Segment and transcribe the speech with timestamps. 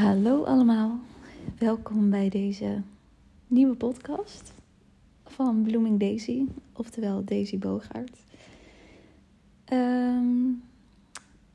[0.00, 0.98] Hallo allemaal,
[1.58, 2.82] welkom bij deze
[3.46, 4.52] nieuwe podcast
[5.24, 8.24] van Blooming Daisy, oftewel Daisy Bogaert.
[9.64, 10.48] Ehm,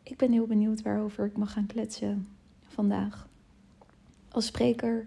[0.04, 2.28] ik ben heel benieuwd waarover ik mag gaan kletsen
[2.64, 3.28] vandaag.
[4.30, 5.06] Als spreker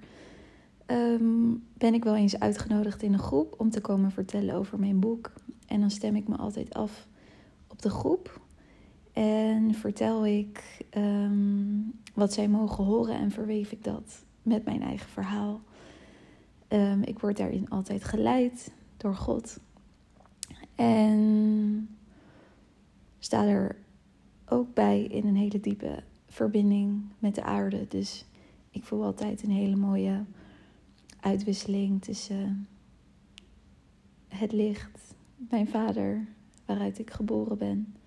[0.86, 5.00] ehm, ben ik wel eens uitgenodigd in een groep om te komen vertellen over mijn
[5.00, 5.32] boek.
[5.66, 7.06] En dan stem ik me altijd af
[7.66, 8.40] op de groep
[9.18, 11.80] en vertel ik ehm,
[12.14, 15.60] wat zij mogen horen en verweef ik dat met mijn eigen verhaal.
[16.68, 19.60] Um, ik word daarin altijd geleid door God.
[20.74, 21.88] En
[23.18, 23.76] sta er
[24.48, 27.86] ook bij in een hele diepe verbinding met de aarde.
[27.88, 28.24] Dus
[28.70, 30.24] ik voel altijd een hele mooie
[31.20, 32.68] uitwisseling tussen
[34.28, 36.26] het licht, mijn vader,
[36.64, 37.97] waaruit ik geboren ben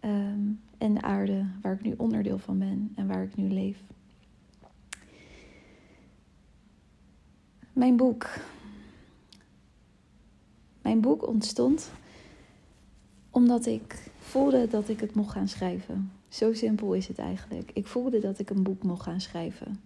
[0.00, 0.40] Ehm,
[0.78, 3.82] en de aarde waar ik nu onderdeel van ben en waar ik nu leef.
[7.72, 8.28] Mijn boek.
[10.82, 11.90] Mijn boek ontstond
[13.30, 16.12] omdat ik voelde dat ik het mocht gaan schrijven.
[16.28, 17.70] Zo simpel is het eigenlijk.
[17.74, 19.80] Ik voelde dat ik een boek mocht gaan schrijven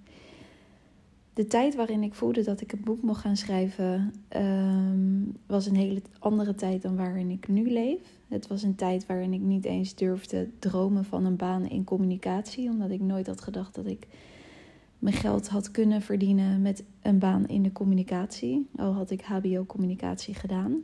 [1.34, 5.76] de tijd waarin ik voelde dat ik een boek mocht gaan schrijven, ehm, was een
[5.76, 8.00] hele andere tijd dan waarin ik nu leef.
[8.28, 12.70] Het was een tijd waarin ik niet eens durfde dromen van een baan in communicatie,
[12.70, 14.06] omdat ik nooit had gedacht dat ik
[14.98, 18.68] mijn geld had kunnen verdienen met een baan in de communicatie.
[18.76, 20.82] Al had ik HBO-communicatie gedaan.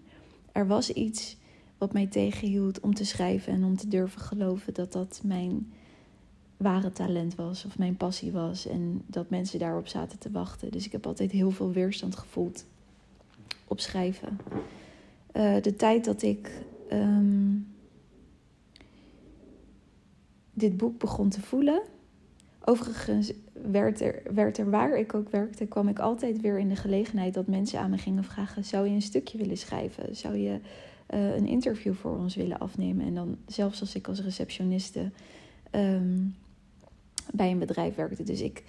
[0.53, 1.37] Er was iets
[1.79, 5.73] wat mij tegenhield om te schrijven en om te durven geloven dat dat mijn
[6.59, 10.71] ware talent was of mijn passie was en dat mensen daarop zaten te wachten.
[10.71, 12.65] Dus ik heb altijd heel veel weerstand gevoeld
[13.65, 14.39] op schrijven.
[15.33, 16.51] Uh, de tijd dat ik
[16.93, 17.67] um,
[20.53, 21.83] dit boek begon te voelen.
[22.65, 26.77] Overigens werd er, werd er waar ik ook werkte, kwam ik altijd weer in de
[26.77, 30.17] gelegenheid dat mensen aan me gingen vragen: zou je een stukje willen schrijven?
[30.17, 30.61] Zou je
[31.15, 33.07] uh, een interview voor ons willen afnemen?
[33.07, 35.11] En dan zelfs als ik als receptioniste
[35.71, 36.35] um,
[37.33, 38.23] bij een bedrijf werkte.
[38.23, 38.65] Dus ik,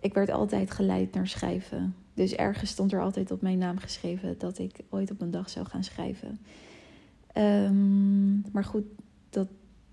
[0.00, 1.94] ik werd altijd geleid naar schrijven.
[2.14, 5.50] Dus ergens stond er altijd op mijn naam geschreven dat ik ooit op een dag
[5.50, 6.38] zou gaan schrijven.
[7.34, 8.84] Um, maar goed,
[9.30, 9.48] dat,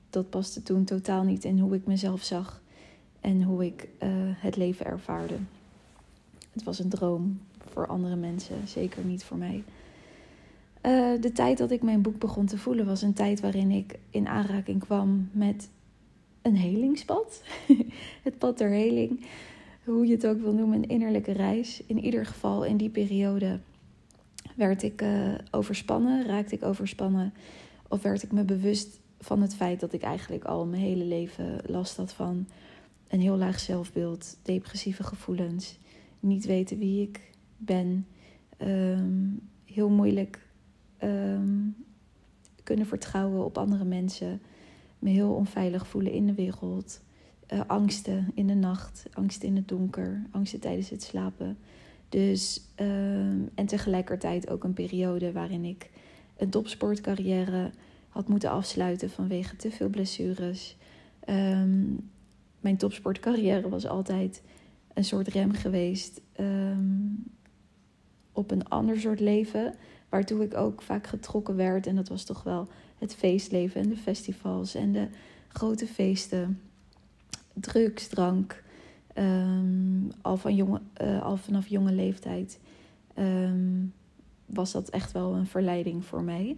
[0.10, 2.62] dat paste toen totaal niet in hoe ik mezelf zag
[3.22, 5.36] en hoe ik uh, het leven ervaarde.
[6.54, 7.40] Het was een droom
[7.72, 9.64] voor andere mensen, zeker niet voor mij.
[10.82, 14.00] Uh, de tijd dat ik mijn boek begon te voelen was een tijd waarin ik
[14.10, 15.70] in aanraking kwam met
[16.46, 17.44] een helingspad.
[18.24, 19.26] het pad der heling.
[19.84, 21.84] Hoe je het ook wil noemen, een innerlijke reis.
[21.88, 23.60] In ieder geval in die periode
[24.56, 27.34] werd ik uh, overspannen, raakte ik overspannen.
[27.88, 31.60] Of werd ik me bewust van het feit dat ik eigenlijk al mijn hele leven
[31.66, 32.48] last had van
[33.08, 35.78] een heel laag zelfbeeld, depressieve gevoelens,
[36.20, 38.08] niet weten wie ik ben,
[38.62, 40.48] um, heel moeilijk
[41.04, 41.76] um,
[42.64, 44.42] kunnen vertrouwen op andere mensen
[45.06, 47.02] me heel onveilig voelen in de wereld.
[47.54, 51.58] Uh, angsten in de nacht, angsten in het donker, angsten tijdens het slapen.
[52.10, 52.88] Dus, uh,
[53.56, 55.90] en tegelijkertijd ook een periode waarin ik
[56.38, 57.72] een topsportcarrière
[58.10, 60.78] had moeten afsluiten vanwege te veel blessures.
[61.30, 62.10] Um,
[62.60, 64.42] mijn topsportcarrière was altijd
[64.94, 67.24] een soort rem geweest um,
[68.32, 69.76] op een ander soort leven.
[70.10, 71.88] Waartoe ik ook vaak getrokken werd.
[71.88, 72.68] En dat was toch wel
[73.06, 75.08] het feestleven en de festivals en de
[75.48, 76.62] grote feesten.
[77.54, 78.64] Drugs, drank.
[79.18, 82.60] Um, al, van jonge, uh, al vanaf jonge leeftijd
[83.18, 83.94] um,
[84.46, 86.58] was dat echt wel een verleiding voor mij.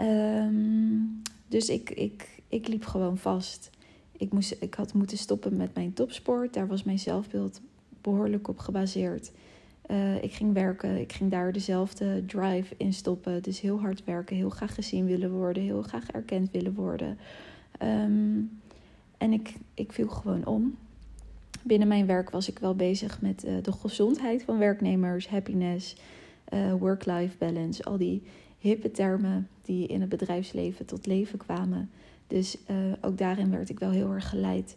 [0.00, 3.70] Um, dus ik, ik, ik liep gewoon vast.
[4.16, 6.54] Ik, moest, ik had moeten stoppen met mijn topsport.
[6.54, 7.60] Daar was mijn zelfbeeld
[8.00, 9.32] behoorlijk op gebaseerd.
[9.90, 13.42] Uh, ik ging werken, ik ging daar dezelfde drive in stoppen.
[13.42, 17.18] Dus heel hard werken, heel graag gezien willen worden, heel graag erkend willen worden.
[17.82, 18.60] Um,
[19.18, 20.76] en ik, ik viel gewoon om.
[21.62, 25.96] Binnen mijn werk was ik wel bezig met uh, de gezondheid van werknemers, happiness,
[26.52, 28.22] uh, work-life balance, al die
[28.58, 31.90] hippe termen die in het bedrijfsleven tot leven kwamen.
[32.26, 32.58] Dus
[33.00, 34.76] ook daarin werd ik wel heel erg geleid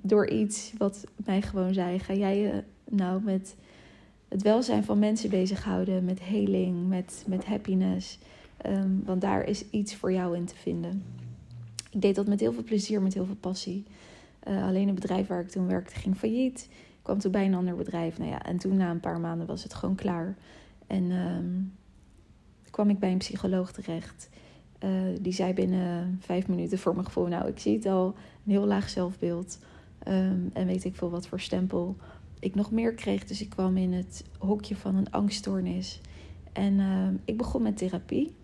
[0.00, 3.56] door iets wat mij gewoon zei: ga jij nou met
[4.28, 8.18] het welzijn van mensen bezighouden, met heling, met, met happiness.
[8.66, 11.02] Um, want daar is iets voor jou in te vinden.
[11.90, 13.84] Ik deed dat met heel veel plezier, met heel veel passie.
[14.48, 16.68] Uh, alleen het bedrijf waar ik toen werkte ging failliet.
[16.70, 18.18] Ik kwam toen bij een ander bedrijf.
[18.18, 20.36] Nou ja, en toen na een paar maanden was het gewoon klaar.
[20.86, 21.72] En um,
[22.70, 24.28] kwam ik bij een psycholoog terecht.
[24.84, 24.90] Uh,
[25.20, 28.06] die zei binnen vijf minuten voor mijn gevoel: Nou, ik zie het al,
[28.44, 29.58] een heel laag zelfbeeld.
[29.98, 31.96] Ehm, en weet ik veel wat voor stempel
[32.40, 33.24] ik nog meer kreeg.
[33.24, 36.00] Dus ik kwam in het hokje van een angststoornis.
[36.52, 38.36] En ehm, ik begon met therapie.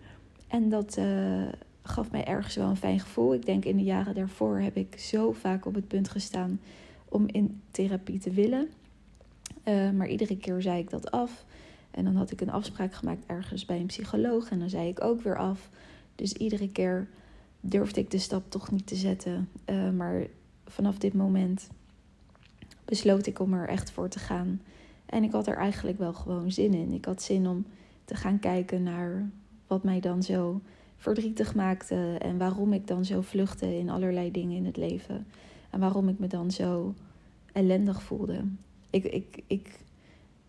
[0.47, 1.47] En dat uh,
[1.81, 3.33] gaf mij ergens wel een fijn gevoel.
[3.33, 6.59] Ik denk in de jaren daarvoor heb ik zo vaak op het punt gestaan
[7.09, 8.69] om in therapie te willen.
[9.65, 11.45] Uh, maar iedere keer zei ik dat af.
[11.91, 14.49] En dan had ik een afspraak gemaakt ergens bij een psycholoog.
[14.49, 15.69] En dan zei ik ook weer af.
[16.15, 17.07] Dus iedere keer
[17.59, 19.49] durfde ik de stap toch niet te zetten.
[19.95, 20.27] Maar
[20.65, 21.69] vanaf dit moment
[22.85, 24.61] besloot ik om er echt voor te gaan.
[25.05, 26.91] En ik had er eigenlijk wel gewoon zin in.
[26.91, 27.65] Ik had zin om
[28.05, 29.29] te gaan kijken naar
[29.67, 30.61] wat mij dan zo
[30.97, 35.27] verdrietig maakte en waarom ik dan zo vluchtte in allerlei dingen in het leven.
[35.69, 36.93] En waarom ik me dan zo
[37.53, 38.41] ellendig voelde.
[38.89, 39.79] Ik, ik, ik,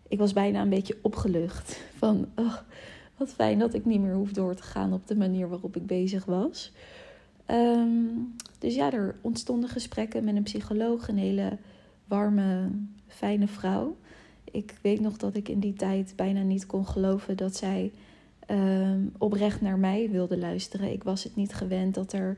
[0.07, 2.57] ik was bijna een beetje opgelucht van, oh,
[3.17, 5.85] wat fijn dat ik niet meer hoef door te gaan op de manier waarop ik
[5.85, 6.71] bezig was.
[7.45, 8.05] Ehm,
[8.59, 11.57] dus ja, er ontstonden gesprekken met een psycholoog, een hele
[12.07, 12.69] warme,
[13.07, 13.97] fijne vrouw.
[14.51, 17.91] Ik weet nog dat ik in die tijd bijna niet kon geloven dat zij
[18.39, 20.91] ehm, oprecht naar mij wilde luisteren.
[20.91, 22.37] Ik was het niet gewend dat er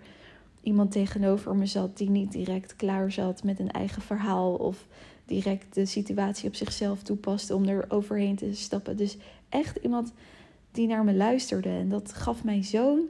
[0.62, 4.88] iemand tegenover me zat die niet direct klaar zat met een eigen verhaal of
[5.26, 8.98] direct de situatie op zichzelf toepaste om er overheen te stappen.
[8.98, 9.18] Dus
[9.50, 10.14] echt iemand
[10.72, 13.10] die naar me luisterde en dat gaf mij zo'n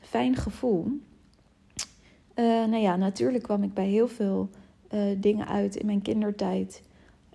[0.00, 0.84] fijn gevoel.
[2.34, 4.50] Uh, nou ja, natuurlijk kwam ik bij heel veel
[4.94, 6.82] uh, dingen uit in mijn kindertijd.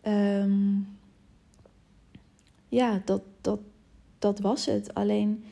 [0.08, 0.88] Um,
[2.70, 3.60] ja, dat, dat,
[4.20, 4.94] dat was het.
[4.94, 5.44] Alleen,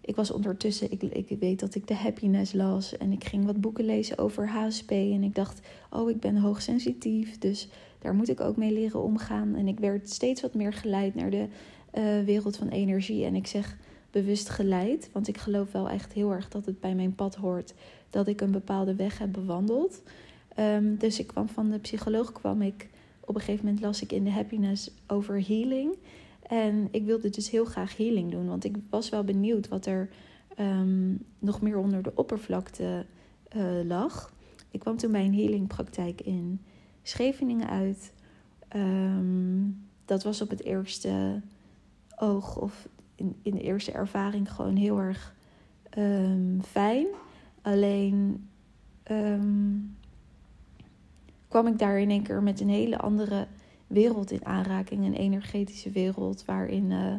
[0.00, 3.60] ik was ondertussen, ik, ik weet dat ik de happiness las en ik ging wat
[3.60, 4.90] boeken lezen over HSP.
[4.90, 5.60] En ik dacht,
[5.90, 9.54] oh, ik ben hoogsensitief, dus daar moet ik ook mee leren omgaan.
[9.54, 11.46] En ik werd steeds wat meer geleid naar de
[11.94, 13.24] uh, wereld van energie.
[13.24, 13.76] En ik zeg
[14.10, 17.74] bewust geleid, want ik geloof wel echt heel erg dat het bij mijn pad hoort
[18.10, 20.02] dat ik een bepaalde weg heb bewandeld.
[20.60, 22.88] Um, dus ik kwam van de psycholoog, kwam ik
[23.20, 25.96] op een gegeven moment las ik in de happiness over healing.
[26.42, 30.08] En ik wilde dus heel graag healing doen, want ik was wel benieuwd wat er
[30.58, 33.06] um, nog meer onder de oppervlakte
[33.56, 34.32] uh, lag.
[34.70, 36.60] Ik kwam toen bij een healingpraktijk in
[37.02, 38.12] Scheveningen uit.
[38.76, 41.40] Um, dat was op het eerste
[42.16, 45.34] oog of in, in de eerste ervaring gewoon heel erg
[46.62, 47.06] fijn.
[47.62, 48.48] Alleen
[51.50, 53.46] kwam ik daar in één keer met een hele andere
[53.86, 55.04] wereld in aanraking.
[55.04, 57.14] Een energetische wereld waarin uh,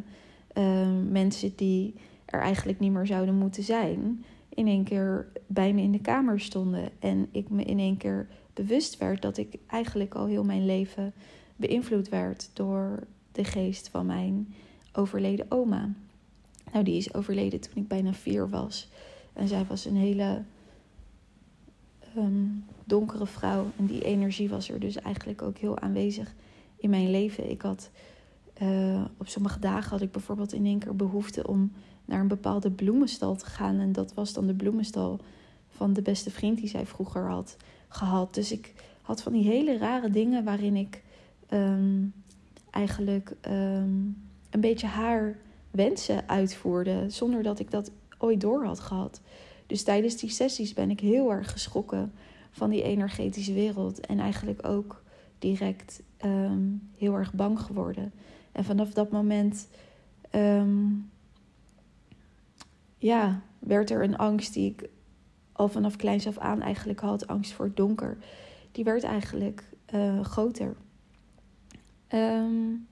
[0.54, 1.94] uh, mensen die
[2.24, 6.40] er eigenlijk niet meer zouden moeten zijn, in één keer bij me in de kamer
[6.40, 6.88] stonden.
[6.98, 11.12] En ik me in één keer bewust werd dat ik eigenlijk al heel mijn leven
[11.56, 14.54] beïnvloed werd door de geest van mijn
[14.92, 15.90] overleden oma.
[16.72, 18.88] Nou, die is overleden toen ik bijna vier was.
[19.32, 20.42] En zij was een hele
[22.16, 23.70] um, donkere vrouw.
[23.76, 26.34] En die energie was er dus eigenlijk ook heel aanwezig
[26.76, 27.50] in mijn leven.
[27.50, 27.90] Ik had
[28.62, 31.72] uh, op sommige dagen had ik bijvoorbeeld in één keer behoefte om
[32.04, 33.78] naar een bepaalde bloemenstal te gaan.
[33.78, 35.20] En dat was dan de bloemenstal
[35.68, 37.56] van de beste vriend die zij vroeger had
[37.88, 38.34] gehad.
[38.34, 41.02] Dus ik had van die hele rare dingen waarin ik
[41.50, 42.12] um,
[42.70, 44.16] eigenlijk um,
[44.50, 45.38] een beetje haar
[45.70, 47.04] wensen uitvoerde.
[47.08, 49.20] Zonder dat ik dat ooit door had gehad.
[49.66, 52.12] Dus tijdens die sessies ben ik heel erg geschrokken
[52.52, 54.06] van die energetische wereld.
[54.06, 55.02] En eigenlijk ook
[55.38, 58.12] direct um, heel erg bang geworden.
[58.52, 59.68] En vanaf dat moment
[60.34, 61.10] um,
[62.98, 64.88] ja, werd er een angst die ik
[65.52, 67.26] al vanaf kleins af aan eigenlijk had.
[67.26, 68.16] Angst voor het donker.
[68.72, 70.76] Die werd eigenlijk uh, groter.
[72.08, 72.86] Um,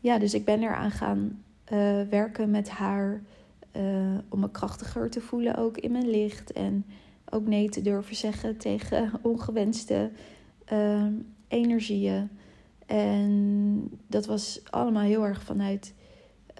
[0.00, 3.22] ja, dus ik ben eraan gaan uh, werken met haar.
[3.76, 6.52] Uh, om me krachtiger te voelen ook in mijn licht.
[6.52, 6.84] En
[7.30, 10.10] ook nee te durven zeggen tegen ongewenste
[10.72, 11.06] uh,
[11.48, 12.30] energieën.
[12.86, 15.94] En dat was allemaal heel erg vanuit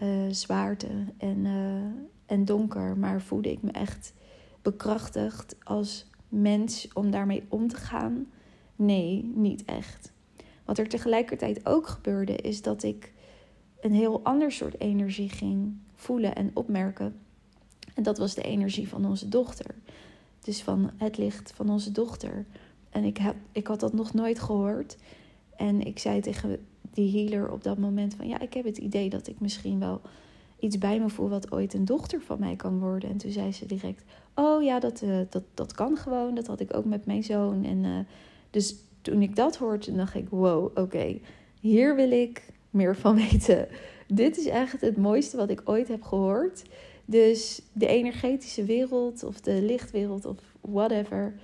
[0.03, 2.97] uh, zwaarte en, uh, en donker.
[2.97, 4.15] Maar voelde ik me echt
[4.63, 8.27] bekrachtigd als mens om daarmee om te gaan?
[8.77, 10.13] Nee, niet echt.
[10.65, 13.13] Wat er tegelijkertijd ook gebeurde, is dat ik
[13.81, 17.17] een heel ander soort energie ging voelen en opmerken.
[17.95, 19.75] En dat was de energie van onze dochter.
[20.47, 22.47] Dus van het licht van onze dochter.
[22.91, 24.97] En ik, heb, ik had dat nog nooit gehoord.
[25.57, 29.11] En ik zei tegen die healer op dat moment van ja, ik heb het idee
[29.11, 30.01] dat ik misschien wel
[30.59, 33.11] iets bij me voel wat ooit een dochter van mij kan worden.
[33.11, 36.35] En toen zei ze direct, oh ja, dat, uh, dat, dat kan gewoon.
[36.35, 37.65] Dat had ik ook met mijn zoon.
[37.65, 37.99] En uh,
[38.51, 41.19] dus toen ik dat hoorde, dacht ik, wow, oké,
[41.61, 43.69] hier wil ik meer van weten.
[44.07, 46.63] Dit is echt het mooiste wat ik ooit heb gehoord.
[47.07, 51.35] Dus de energetische wereld of de lichtwereld of whatever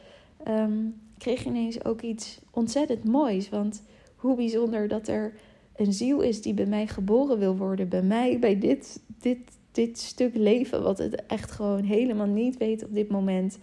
[0.49, 3.49] um, kreeg ineens ook iets ontzettend moois.
[3.49, 3.83] Want
[4.17, 5.35] hoe bijzonder dat er
[5.77, 7.89] een ziel is die bij mij geboren wil worden.
[7.89, 9.39] Bij mij, bij dit, dit,
[9.73, 13.59] dit stuk leven, wat het echt gewoon helemaal niet weet op dit moment.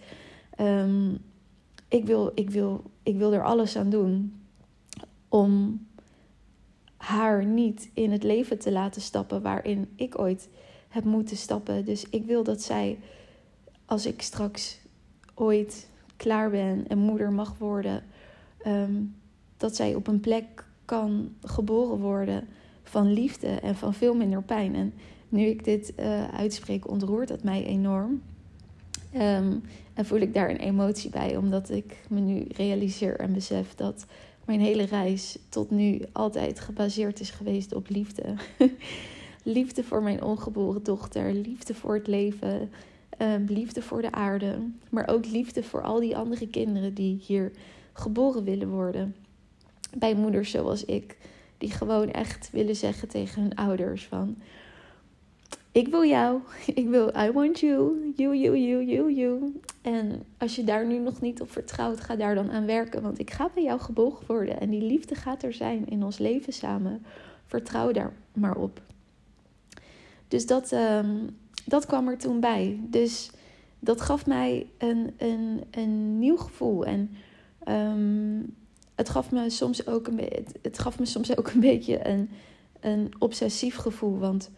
[0.56, 1.14] Ehm,
[1.88, 4.34] ik, wil, ik, wil, ik wil er alles aan doen
[5.28, 5.80] om
[6.96, 10.48] haar niet in het leven te laten stappen waarin ik ooit
[10.90, 11.84] heb moeten stappen.
[11.84, 12.98] Dus ik wil dat zij,
[13.84, 14.78] als ik straks
[15.34, 18.02] ooit klaar ben en moeder mag worden,
[18.62, 19.02] ehm,
[19.56, 22.48] dat zij op een plek kan geboren worden
[22.82, 24.74] van liefde en van veel minder pijn.
[24.74, 24.92] En
[25.28, 28.22] nu ik dit uh, uitspreek, ontroert dat mij enorm.
[29.12, 29.56] Ehm,
[29.94, 34.06] en voel ik daar een emotie bij, omdat ik me nu realiseer en besef dat
[34.44, 38.34] mijn hele reis tot nu altijd gebaseerd is geweest op liefde.
[39.42, 42.70] liefde voor mijn ongeboren dochter, liefde voor het leven,
[43.18, 44.58] ehm, liefde voor de aarde,
[44.90, 47.52] maar ook liefde voor al die andere kinderen die hier
[47.92, 49.14] geboren willen worden.
[49.98, 51.16] Bij moeders zoals ik,
[51.58, 54.36] die gewoon echt willen zeggen tegen hun ouders van
[55.72, 56.40] ik wil jou.
[56.74, 58.12] Ik wil, I want you.
[58.16, 59.60] You, you, you, you, you.
[59.82, 63.02] En als je daar nu nog niet op vertrouwt, ga daar dan aan werken.
[63.02, 64.60] Want ik ga bij jou gebogen worden.
[64.60, 67.04] En die liefde gaat er zijn in ons leven samen.
[67.46, 68.80] Vertrouw daar maar op.
[70.30, 72.80] Dus dat, um, dat kwam er toen bij.
[72.82, 73.30] Dus
[73.78, 76.86] dat gaf mij een, een, een nieuw gevoel.
[76.86, 77.10] En
[77.68, 78.54] um,
[78.94, 80.20] het, gaf me soms ook een,
[80.62, 82.30] het gaf me soms ook een beetje een,
[82.80, 84.18] een obsessief gevoel.
[84.18, 84.50] Want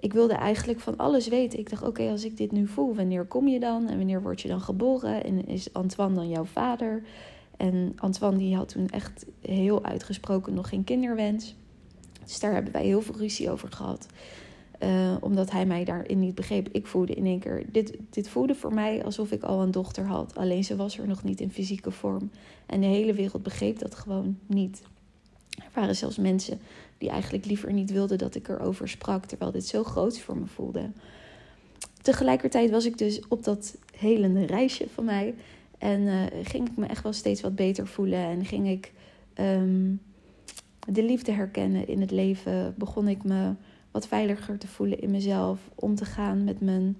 [0.00, 1.58] ik wilde eigenlijk van alles weten.
[1.58, 3.88] Ik dacht, oké, als ik dit nu voel, wanneer kom je dan?
[3.88, 5.24] En wanneer word je dan geboren?
[5.24, 7.02] En is Antoine dan jouw vader?
[7.56, 11.54] En Antoine die had toen echt heel uitgesproken nog geen kinderwens.
[12.24, 14.06] Dus daar hebben wij heel veel ruzie over gehad.
[14.82, 16.68] Uh, omdat hij mij daarin niet begreep.
[16.72, 17.64] Ik voelde in één keer.
[17.72, 20.34] Dit, dit voelde voor mij alsof ik al een dochter had.
[20.34, 22.30] Alleen ze was er nog niet in fysieke vorm.
[22.66, 24.82] En de hele wereld begreep dat gewoon niet.
[25.56, 26.60] Er waren zelfs mensen
[26.98, 30.46] die eigenlijk liever niet wilden dat ik erover sprak, terwijl dit zo groot voor me
[30.46, 30.90] voelde.
[32.02, 35.34] Tegelijkertijd was ik dus op dat helende reisje van mij
[35.78, 38.92] en uh, ging ik me echt wel steeds wat beter voelen en ging ik
[39.40, 40.00] um,
[40.88, 42.74] de liefde herkennen in het leven.
[42.78, 43.52] Begon ik me
[43.96, 46.96] wat veiliger te voelen in mezelf, om te gaan met mijn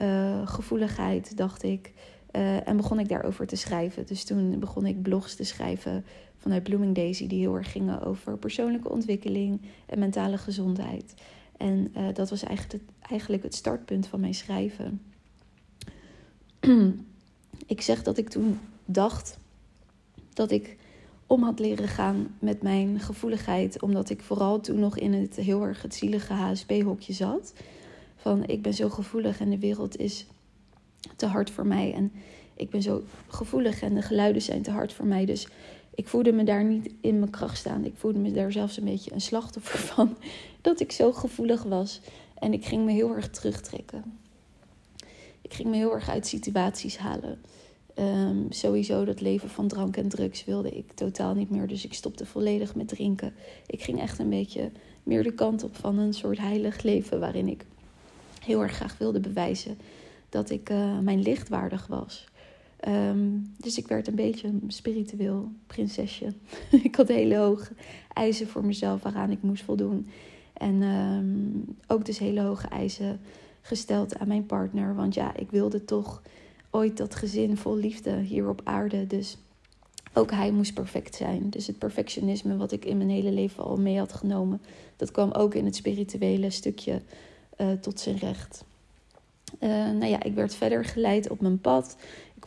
[0.00, 1.92] uh, gevoeligheid, dacht ik.
[2.32, 4.06] Uh, en begon ik daarover te schrijven.
[4.06, 6.04] Dus toen begon ik blogs te schrijven
[6.36, 11.14] vanuit Blooming Daisy, die heel erg gingen over persoonlijke ontwikkeling en mentale gezondheid.
[11.56, 15.02] En uh, dat was eigenlijk het, eigenlijk het startpunt van mijn schrijven.
[17.66, 19.38] ik zeg dat ik toen dacht
[20.32, 20.76] dat ik
[21.28, 25.62] om had leren gaan met mijn gevoeligheid, omdat ik vooral toen nog in het heel
[25.62, 27.52] erg het zielige HSP-hokje zat.
[28.16, 30.26] Van ik ben zo gevoelig en de wereld is
[31.16, 31.92] te hard voor mij.
[31.94, 32.12] En
[32.54, 35.24] ik ben zo gevoelig en de geluiden zijn te hard voor mij.
[35.24, 35.48] Dus
[35.94, 37.84] ik voelde me daar niet in mijn kracht staan.
[37.84, 40.16] Ik voelde me daar zelfs een beetje een slachtoffer van.
[40.60, 42.00] Dat ik zo gevoelig was.
[42.38, 44.18] En ik ging me heel erg terugtrekken.
[45.42, 47.40] Ik ging me heel erg uit situaties halen.
[47.98, 51.66] Ehm, sowieso dat leven van drank en drugs wilde ik totaal niet meer.
[51.66, 53.32] Dus ik stopte volledig met drinken.
[53.66, 54.70] Ik ging echt een beetje
[55.02, 57.20] meer de kant op van een soort heilig leven.
[57.20, 57.64] Waarin ik
[58.44, 59.78] heel erg graag wilde bewijzen
[60.28, 62.24] dat ik uh, mijn lichtwaardig was.
[62.88, 66.32] Um, dus ik werd een beetje een spiritueel prinsesje.
[66.82, 67.72] ik had hele hoge
[68.12, 70.08] eisen voor mezelf waaraan ik moest voldoen.
[70.52, 73.20] En um, ook dus hele hoge eisen
[73.60, 74.94] gesteld aan mijn partner.
[74.94, 76.22] Want ja, ik wilde toch
[76.78, 79.06] ooit dat gezin vol liefde hier op aarde.
[79.06, 79.36] Dus
[80.12, 81.50] ook hij moest perfect zijn.
[81.50, 84.60] Dus het perfectionisme wat ik in mijn hele leven al mee had genomen,
[84.96, 87.02] dat kwam ook in het spirituele stukje
[87.58, 88.64] uh, tot zijn recht.
[89.60, 91.96] Uh, nou ja, ik werd verder geleid op mijn pad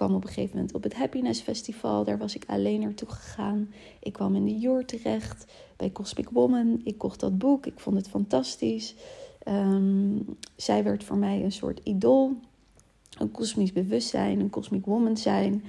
[0.02, 2.04] kwam op een gegeven moment op het Happiness Festival.
[2.04, 3.74] Daar was ik alleen naartoe gegaan.
[4.00, 5.46] Ik kwam in de Your terecht
[5.76, 6.82] bij Cosmic Woman.
[6.84, 7.66] Ik kocht dat boek.
[7.66, 8.96] Ik vond het fantastisch.
[9.48, 12.36] Um, zij werd voor mij een soort idool.
[13.22, 15.64] Een kosmisch bewustzijn, een cosmic woman zijn.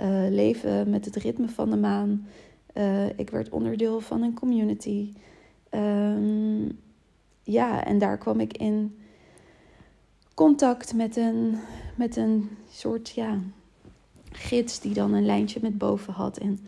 [0.00, 2.26] Uh, leven met het ritme van de maan.
[2.74, 5.12] Uh, ik werd onderdeel van een community.
[5.70, 6.78] Um,
[7.42, 8.96] ja, en daar kwam ik in
[10.34, 11.56] contact met een,
[11.94, 13.38] met een soort ja,
[14.30, 16.60] gids die dan een lijntje met boven had en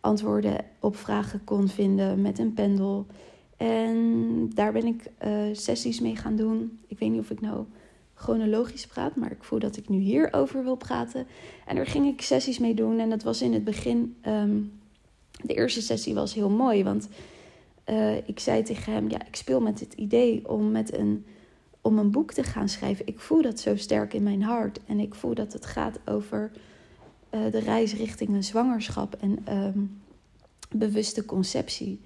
[0.00, 3.06] antwoorden op vragen kon vinden met een pendel.
[3.56, 6.78] En daar ben ik uh, sessies mee gaan doen.
[6.86, 7.64] Ik weet niet of ik nou
[8.22, 11.26] chronologisch praat, maar ik voel dat ik nu hierover wil praten.
[11.66, 12.98] En daar ging ik sessies mee doen.
[12.98, 14.16] En dat was in het begin.
[14.26, 14.72] Um,
[15.42, 17.08] de eerste sessie was heel mooi, want
[17.86, 21.24] uh, ik zei tegen hem: Ja, ik speel met het idee om met een
[21.80, 23.06] om een boek te gaan schrijven.
[23.06, 24.80] Ik voel dat zo sterk in mijn hart.
[24.86, 26.50] En ik voel dat het gaat over
[27.30, 29.78] de reis richting een zwangerschap en ehm,
[30.70, 32.00] bewuste conceptie.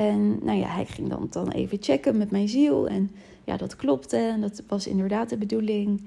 [0.00, 2.88] En nou ja, hij ging dan, dan even checken met mijn ziel.
[2.88, 3.10] En
[3.44, 6.02] ja, dat klopte en dat was inderdaad de bedoeling.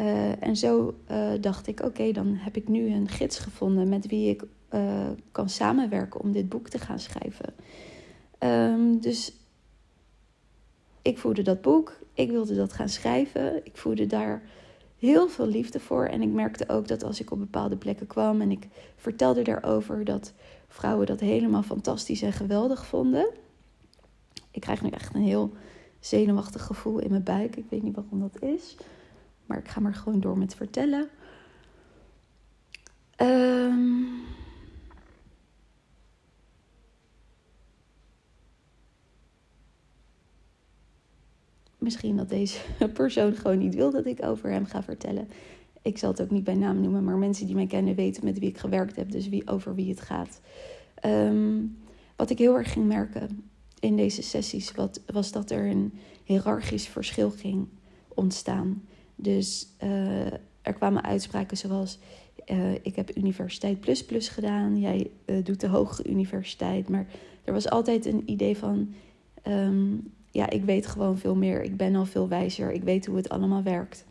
[0.00, 4.06] Uh, en zo uh, dacht ik, oké, dan heb ik nu een gids gevonden met
[4.06, 4.42] wie ik
[4.74, 7.54] uh, kan samenwerken om dit boek te gaan schrijven.
[8.38, 9.32] Um, dus
[11.02, 13.60] ik voelde dat boek, ik wilde dat gaan schrijven.
[13.66, 14.42] Ik voelde daar
[14.98, 16.04] heel veel liefde voor.
[16.04, 20.04] En ik merkte ook dat als ik op bepaalde plekken kwam en ik vertelde daarover,
[20.04, 20.32] dat
[20.68, 23.28] vrouwen dat helemaal fantastisch en geweldig vonden.
[24.50, 25.52] Ik krijg nu echt een heel
[26.00, 27.56] zenuwachtig gevoel in mijn buik.
[27.56, 28.76] Ik weet niet waarom dat is.
[29.46, 31.08] Maar ik ga maar gewoon door met vertellen.
[33.16, 34.08] Um,
[41.78, 42.58] misschien dat deze
[42.92, 45.28] persoon gewoon niet wil dat ik over hem ga vertellen.
[45.82, 48.38] Ik zal het ook niet bij naam noemen, maar mensen die mij kennen weten met
[48.38, 50.40] wie ik gewerkt heb, dus wie, over wie het gaat.
[50.94, 51.60] Ehm,
[52.16, 53.42] wat ik heel erg ging merken
[53.80, 55.92] in deze sessies, wat, was dat er een
[56.24, 57.68] hiërarchisch verschil ging
[58.08, 58.82] ontstaan.
[59.14, 60.32] Dus uh,
[60.62, 61.98] er kwamen uitspraken zoals:
[62.46, 66.88] uh, Ik heb Universiteit Plus Plus gedaan, jij uh, doet de hogere universiteit.
[66.88, 67.06] Maar
[67.44, 68.94] er was altijd een idee van:
[69.46, 73.16] um, Ja, ik weet gewoon veel meer, ik ben al veel wijzer, ik weet hoe
[73.16, 74.04] het allemaal werkt.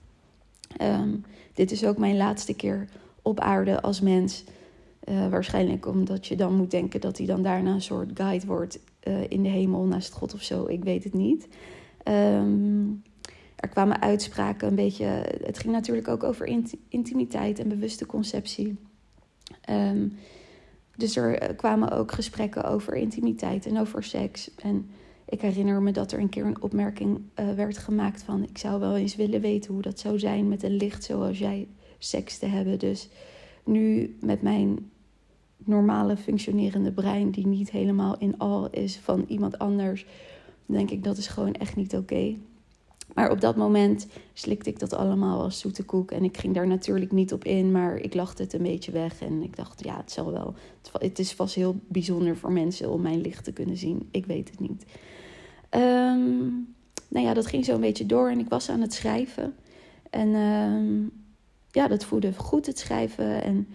[0.81, 2.87] Um, dit is ook mijn laatste keer
[3.21, 4.43] op aarde als mens.
[5.09, 8.79] Uh, waarschijnlijk omdat je dan moet denken dat hij dan daarna een soort guide wordt
[9.03, 10.65] uh, in de hemel naast God of zo.
[10.67, 11.47] Ik weet het niet.
[12.03, 13.03] Um,
[13.55, 15.05] er kwamen uitspraken, een beetje.
[15.43, 18.77] Het ging natuurlijk ook over intimiteit en bewuste conceptie.
[19.69, 20.17] Um,
[20.95, 24.51] dus er eh, kwamen ook gesprekken over intimiteit en over seks.
[24.55, 24.89] En
[25.29, 28.43] ik herinner me dat er een keer een opmerking uh, werd gemaakt van...
[28.43, 31.67] ik zou wel eens willen weten hoe dat zou zijn met een licht zoals jij
[31.97, 32.79] seks te hebben.
[32.79, 33.09] Dus
[33.63, 34.91] nu met mijn
[35.57, 37.31] normale functionerende brein...
[37.31, 40.05] die niet helemaal in al is van iemand anders...
[40.65, 42.35] denk ik dat is gewoon echt niet oké.
[43.17, 46.11] Maar op dat moment slikte ik dat allemaal als zoete koek.
[46.11, 49.21] En ik ging daar natuurlijk niet op in, maar ik lachte het een beetje weg.
[49.21, 50.53] En ik dacht, ja, het zal wel.
[50.91, 54.07] Het is vast heel bijzonder voor mensen om mijn licht te kunnen zien.
[54.11, 54.85] Ik weet het niet.
[55.69, 56.75] Um,
[57.07, 59.55] nou ja, dat ging zo een beetje door en ik was aan het schrijven.
[60.09, 61.11] En um,
[61.71, 63.43] ja, dat voelde goed, het schrijven.
[63.43, 63.67] En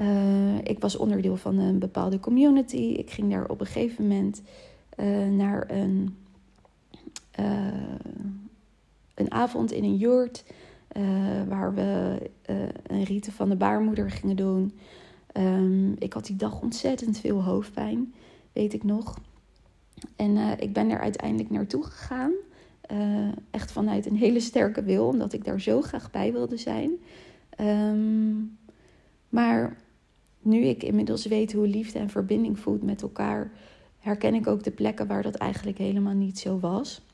[0.00, 2.76] uh, ik was onderdeel van een bepaalde community.
[2.76, 4.42] Ik ging daar op een gegeven moment
[4.96, 6.16] uh, naar een
[7.40, 7.66] uh,
[9.16, 10.44] een avond in een yurt.
[10.96, 11.02] Uh,
[11.48, 12.18] waar we
[12.50, 14.72] uh, een rieten van de baarmoeder gingen doen.
[15.32, 18.14] Um, ik had die dag ontzettend veel hoofdpijn,
[18.52, 19.18] weet ik nog.
[20.16, 22.32] En uh, ik ben er uiteindelijk naartoe gegaan.
[23.50, 26.90] echt vanuit een hele sterke wil, omdat ik daar zo graag bij wilde zijn.
[27.60, 28.58] Um,
[29.28, 29.76] maar
[30.40, 33.50] nu ik inmiddels weet hoe liefde en verbinding voelt met elkaar,
[33.98, 37.05] herken ik ook de plekken waar dat eigenlijk helemaal niet zo was.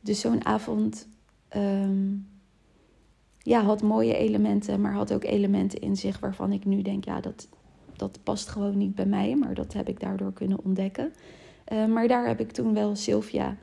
[0.00, 1.08] Dus zo'n avond
[1.56, 2.26] um,
[3.38, 7.20] ja, had mooie elementen, maar had ook elementen in zich waarvan ik nu denk, ja,
[7.20, 7.48] dat,
[7.96, 9.36] dat past gewoon niet bij mij.
[9.36, 11.12] Maar dat heb ik daardoor kunnen ontdekken.
[11.72, 13.56] Uh, maar daar heb ik toen wel Sylvia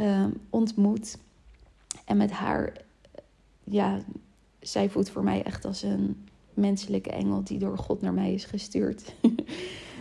[0.00, 1.18] uh, ontmoet.
[2.04, 2.72] En met haar,
[3.64, 3.98] ja,
[4.60, 8.44] zij voelt voor mij echt als een menselijke engel die door God naar mij is
[8.44, 9.14] gestuurd.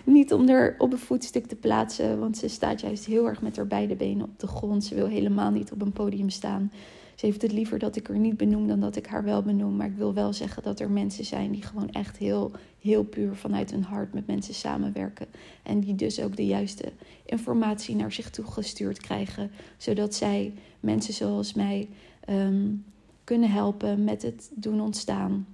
[0.05, 3.55] Niet om er op een voetstuk te plaatsen, want ze staat juist heel erg met
[3.55, 4.83] haar beide benen op de grond.
[4.83, 6.71] Ze wil helemaal niet op een podium staan.
[7.15, 9.75] Ze heeft het liever dat ik er niet benoem dan dat ik haar wel benoem.
[9.75, 13.35] Maar ik wil wel zeggen dat er mensen zijn die gewoon echt heel, heel puur
[13.35, 15.27] vanuit hun hart met mensen samenwerken.
[15.63, 16.91] En die dus ook de juiste
[17.25, 19.51] informatie naar zich toe gestuurd krijgen.
[19.77, 21.87] Zodat zij mensen zoals mij
[22.29, 22.85] um,
[23.23, 25.45] kunnen helpen met het doen ontstaan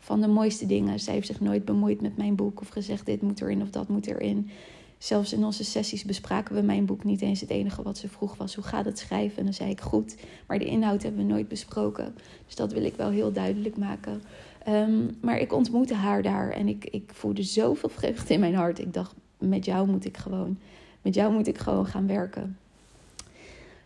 [0.00, 1.00] van de mooiste dingen.
[1.00, 3.88] Zij heeft zich nooit bemoeid met mijn boek of gezegd dit moet erin of dat
[3.88, 4.50] moet erin.
[4.98, 7.40] Zelfs in onze sessies bespraken we mijn boek niet eens.
[7.40, 9.38] Het enige wat ze vroeg was hoe gaat het schrijven?
[9.38, 12.14] En dan zei ik goed, maar de inhoud hebben we nooit besproken.
[12.46, 14.22] Dus dat wil ik wel heel duidelijk maken.
[14.68, 18.78] Um, maar ik ontmoette haar daar en ik, ik voelde zoveel vreugde in mijn hart.
[18.78, 20.58] Ik dacht, met jou moet ik gewoon,
[21.02, 22.58] met jou moet ik gewoon gaan werken.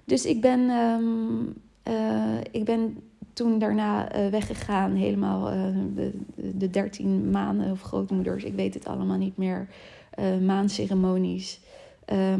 [0.04, 1.54] Dus ik ben, um,
[1.88, 2.98] uh, ik ben
[3.34, 8.86] toen daarna uh, weggegaan, helemaal uh, de, de 13 maanden of grootmoeders, ik weet het
[8.86, 9.68] allemaal niet meer,
[10.18, 11.60] uh, maanceremonies.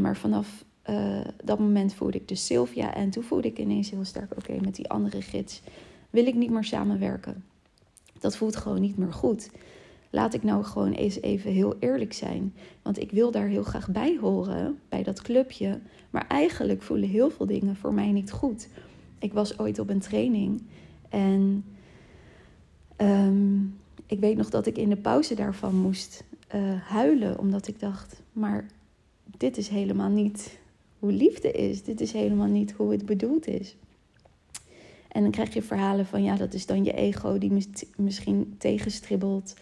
[0.00, 0.64] maar vanaf
[1.44, 4.74] dat moment voelde ik dus Sylvia en toen voelde ik ineens heel sterk, oké, met
[4.74, 5.62] die andere gids
[6.14, 7.44] wil ik niet meer samenwerken.
[8.20, 9.50] Dat voelt gewoon niet meer goed.
[10.11, 12.54] Laat ik nou gewoon eens even heel eerlijk zijn.
[12.83, 15.80] Want ik wil daar heel graag bij horen, bij dat clubje.
[16.11, 18.68] Maar eigenlijk voelen heel veel dingen voor mij niet goed.
[19.18, 20.62] Ik was ooit op een training
[21.14, 21.64] en
[22.96, 26.24] um, ik weet nog dat ik in de pauze daarvan moest
[26.55, 28.66] uh, huilen, omdat ik dacht: maar
[29.37, 30.59] dit is helemaal niet
[30.98, 31.83] hoe liefde is.
[31.83, 33.77] Dit is helemaal niet hoe het bedoeld is.
[35.09, 39.55] En dan krijg je verhalen van ja, dat is dan je ego die misschien tegenstribbelt.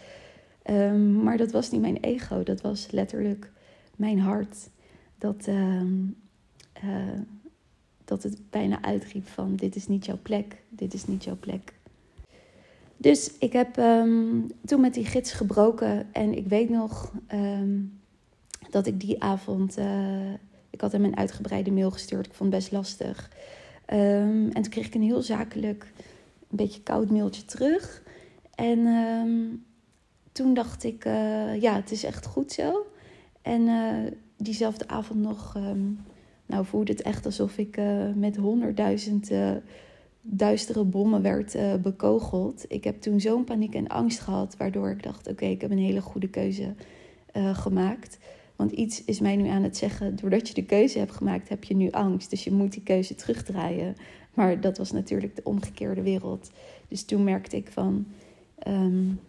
[0.69, 3.51] Um, maar dat was niet mijn ego, dat was letterlijk
[3.95, 4.69] mijn hart.
[5.17, 5.81] Dat, uh,
[6.83, 7.19] uh,
[8.05, 11.73] dat het bijna uitriep van dit is niet jouw plek, dit is niet jouw plek.
[12.97, 17.99] Dus ik heb um, toen met die gids gebroken en ik weet nog um,
[18.69, 20.33] dat ik die avond, uh,
[20.69, 23.31] ik had hem een uitgebreide mail gestuurd, ik vond het best lastig.
[23.93, 25.91] Um, en toen kreeg ik een heel zakelijk,
[26.49, 28.03] een beetje koud mailtje terug.
[28.55, 28.87] En
[30.31, 32.85] toen dacht ik, uh, ja, het is echt goed zo.
[33.41, 35.57] En uh, diezelfde avond nog,
[36.45, 39.31] nou voelde het echt alsof ik uh, met honderdduizend
[40.21, 42.65] duistere bommen werd uh, bekogeld.
[42.67, 45.77] Ik heb toen zo'n paniek en angst gehad, waardoor ik dacht: oké, ik heb een
[45.77, 46.75] hele goede keuze
[47.53, 48.17] gemaakt.
[48.55, 51.63] Want iets is mij nu aan het zeggen: doordat je de keuze hebt gemaakt, heb
[51.63, 52.29] je nu angst.
[52.29, 53.95] Dus je moet die keuze terugdraaien.
[54.33, 56.51] Maar dat was natuurlijk de omgekeerde wereld.
[56.87, 58.05] Dus toen merkte ik van:
[58.67, 59.19] um,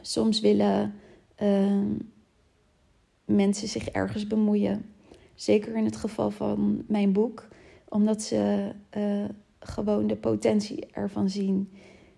[0.00, 0.94] soms willen
[1.42, 2.10] um,
[3.24, 4.84] mensen zich ergens bemoeien.
[5.38, 7.48] Zeker in het geval van mijn boek,
[7.88, 8.72] omdat ze.
[8.96, 9.24] Uh,
[9.60, 11.70] gewoon de potentie ervan zien.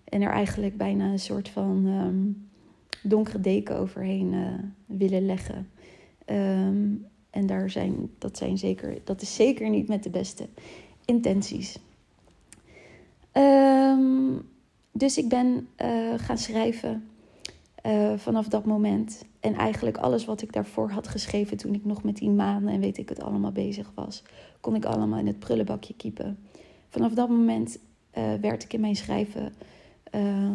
[0.03, 2.49] En er eigenlijk bijna een soort van um,
[3.03, 4.47] donkere deken overheen uh,
[4.85, 5.69] willen leggen.
[6.25, 10.47] Um, en daar zijn, dat, zijn zeker, dat is zeker niet met de beste
[11.05, 11.79] intenties.
[13.33, 14.41] Um,
[14.91, 17.09] dus ik ben uh, gaan schrijven
[17.85, 19.25] uh, vanaf dat moment.
[19.39, 22.79] En eigenlijk alles wat ik daarvoor had geschreven toen ik nog met die maanden en
[22.79, 24.23] weet ik het allemaal bezig was,
[24.59, 26.37] kon ik allemaal in het prullenbakje kiepen
[26.91, 27.77] vanaf dat moment
[28.17, 29.53] uh, werd ik in mijn schrijven
[30.15, 30.51] uh,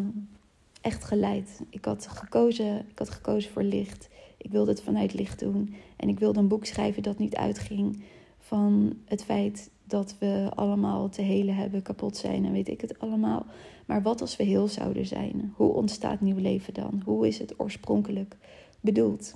[0.81, 1.61] echt geleid.
[1.69, 4.09] Ik had, gekozen, ik had gekozen voor licht.
[4.37, 5.75] Ik wilde het vanuit licht doen.
[5.95, 8.03] En ik wilde een boek schrijven dat niet uitging
[8.39, 12.99] van het feit dat we allemaal te helen hebben, kapot zijn en weet ik het
[12.99, 13.45] allemaal.
[13.87, 15.53] Maar wat als we heel zouden zijn?
[15.55, 17.01] Hoe ontstaat nieuw leven dan?
[17.05, 18.35] Hoe is het oorspronkelijk
[18.79, 19.33] bedoeld?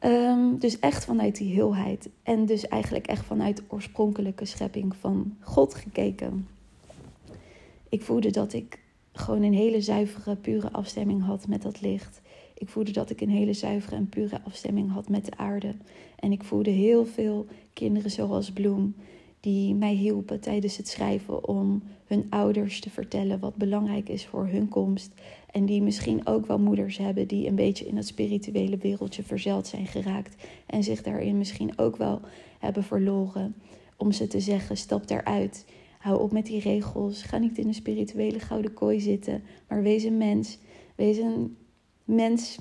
[0.00, 2.08] Um, dus echt vanuit die heelheid.
[2.22, 6.48] En dus eigenlijk echt vanuit de oorspronkelijke schepping van God gekeken.
[7.88, 8.78] Ik voelde dat ik
[9.12, 12.20] gewoon een hele zuivere, pure afstemming had met dat licht.
[12.54, 15.74] Ik voelde dat ik een hele zuivere en pure afstemming had met de aarde.
[16.18, 18.94] En ik voelde heel veel kinderen zoals Bloem,
[19.46, 24.46] die mij hielpen tijdens het schrijven om hun ouders te vertellen wat belangrijk is voor
[24.46, 25.10] hun komst.
[25.50, 29.66] En die misschien ook wel moeders hebben die een beetje in het spirituele wereldje verzeld
[29.66, 30.46] zijn geraakt.
[30.66, 32.20] En zich daarin misschien ook wel
[32.58, 33.54] hebben verloren.
[33.96, 35.66] Om ze te zeggen: stap eruit.
[35.98, 37.22] Hou op met die regels.
[37.22, 39.42] Ga niet in een spirituele gouden kooi zitten.
[39.68, 40.58] Maar wees een mens.
[40.94, 41.56] Wees een
[42.04, 42.58] mens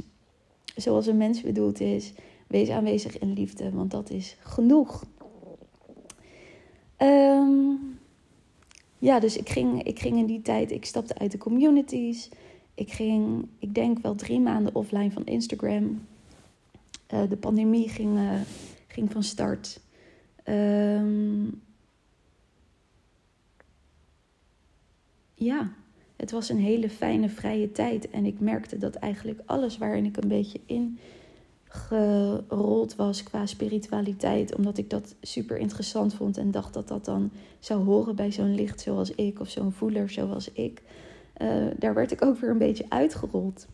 [0.76, 2.14] zoals een mens bedoeld is.
[2.48, 5.04] Wees aanwezig in liefde, want dat is genoeg.
[6.98, 8.00] Um,
[9.00, 12.30] ja, dus ik ging, ik ging in die tijd, ik stapte uit de communities.
[12.74, 16.06] Ik ging, ik denk wel drie maanden offline van Instagram.
[17.14, 18.42] Uh, de pandemie ging, uh,
[18.88, 19.80] ging van start.
[20.44, 21.62] Um,
[25.34, 25.74] ja,
[26.16, 28.10] het was een hele fijne, vrije tijd.
[28.10, 31.00] En ik merkte dat eigenlijk alles waarin ik een beetje in
[31.76, 34.56] gerold was qua spiritualiteit.
[34.56, 38.56] Omdat ik dat super interessant vond en dacht dat dat dan zou horen bij zo'n
[38.56, 40.82] licht zoals ik of zo'n voeler zoals ik.
[41.42, 43.68] Uh, daar werd ik ook weer een beetje uitgerold.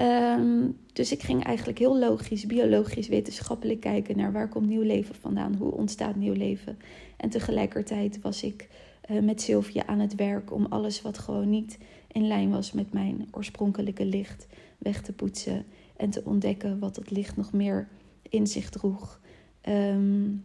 [0.00, 5.14] Um, dus ik ging eigenlijk heel logisch, biologisch, wetenschappelijk kijken naar waar komt nieuw leven
[5.14, 6.78] vandaan, hoe ontstaat nieuw leven.
[7.16, 8.68] En tegelijkertijd was ik
[9.10, 11.78] uh, met Sylvia aan het werk om alles wat gewoon niet
[12.12, 14.46] in lijn was met mijn oorspronkelijke licht
[14.78, 15.64] weg te poetsen
[16.00, 17.88] en te ontdekken wat dat licht nog meer
[18.22, 19.20] in zich droeg.
[19.68, 20.44] Um,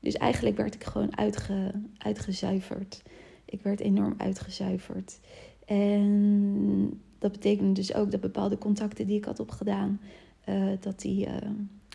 [0.00, 3.02] dus eigenlijk werd ik gewoon uitge, uitgezuiverd.
[3.44, 5.20] Ik werd enorm uitgezuiverd.
[5.66, 10.00] En dat betekende dus ook dat bepaalde contacten die ik had opgedaan,
[10.48, 11.34] uh, dat, die, uh,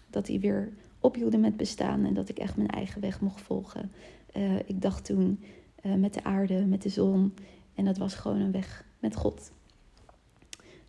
[0.09, 3.91] dat die weer ophielden met bestaan en dat ik echt mijn eigen weg mocht volgen.
[4.37, 5.39] Uh, ik dacht toen
[5.97, 7.33] met de aarde, met de zon.
[7.75, 9.51] En dat was gewoon een weg met God.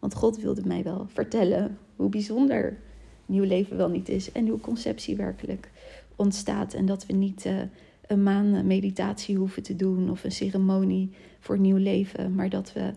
[0.04, 2.78] Want God wilde mij wel vertellen hoe bijzonder
[3.26, 5.70] nieuw leven wel niet is en hoe conceptie werkelijk
[6.16, 6.74] ontstaat.
[6.74, 7.60] En dat we niet uh,
[8.06, 12.90] een maand meditatie hoeven te doen of een ceremonie voor nieuw leven, maar dat we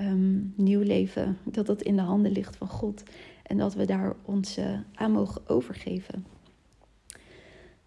[0.00, 3.02] um, nieuw leven, dat dat in de handen ligt van God
[3.42, 4.58] en dat we daar ons
[4.94, 6.26] aan mogen overgeven.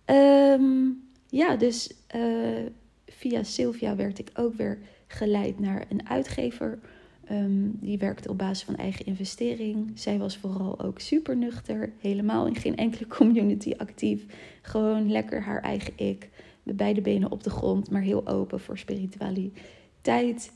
[0.06, 2.66] Um, ja, dus uh,
[3.08, 6.80] via Sylvia werd ik ook weer geleid naar een uitgever.
[7.26, 9.92] Ehm, die werkte op basis van eigen investering.
[9.96, 14.26] Zij was vooral ook super nuchter, helemaal in geen enkele community actief.
[14.62, 16.30] Gewoon lekker haar eigen ik,
[16.64, 20.52] met beide benen op de grond, maar heel open voor spiritualiteit.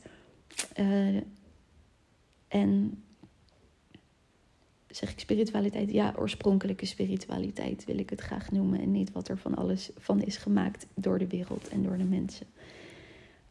[0.80, 1.20] Uh,
[2.48, 3.02] en
[4.90, 5.90] zeg ik spiritualiteit?
[5.90, 8.80] Ja, oorspronkelijke spiritualiteit wil ik het graag noemen.
[8.80, 12.04] En niet wat er van alles van is gemaakt door de wereld en door de
[12.04, 12.46] mensen.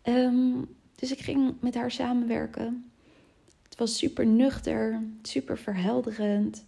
[0.01, 0.61] Ehm,
[0.95, 2.91] dus ik ging met haar samenwerken.
[3.79, 6.65] Was super nuchter, super verhelderend.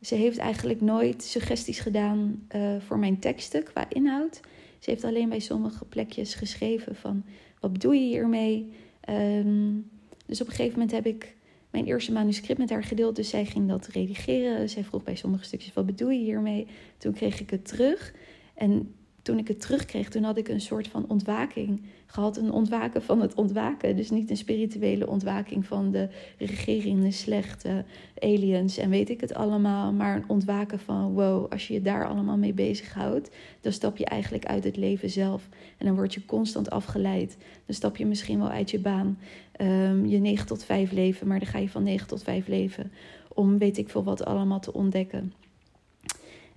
[0.00, 4.40] Ze heeft eigenlijk nooit suggesties gedaan uh, voor mijn teksten qua inhoud.
[4.78, 7.24] Ze heeft alleen bij sommige plekjes geschreven van
[7.60, 8.72] wat bedoel je hiermee?
[9.08, 9.90] Um,
[10.26, 11.36] dus op een gegeven moment heb ik
[11.70, 13.16] mijn eerste manuscript met haar gedeeld.
[13.16, 14.68] Dus zij ging dat redigeren.
[14.68, 16.66] Zij vroeg bij sommige stukjes: wat bedoel je hiermee?
[16.96, 18.14] Toen kreeg ik het terug.
[18.54, 18.94] En
[19.28, 22.36] toen ik het terugkreeg, toen had ik een soort van ontwaking gehad.
[22.36, 23.96] Een ontwaken van het ontwaken.
[23.96, 27.84] Dus niet een spirituele ontwaking van de regering, de slechte
[28.18, 29.92] aliens en weet ik het allemaal.
[29.92, 34.04] Maar een ontwaken van wow, als je je daar allemaal mee bezighoudt, dan stap je
[34.04, 35.48] eigenlijk uit het leven zelf.
[35.78, 37.36] En dan word je constant afgeleid.
[37.66, 39.18] Dan stap je misschien wel uit je baan,
[39.60, 42.92] um, je 9 tot 5 leven, maar dan ga je van 9 tot 5 leven.
[43.28, 45.32] Om weet ik veel wat allemaal te ontdekken.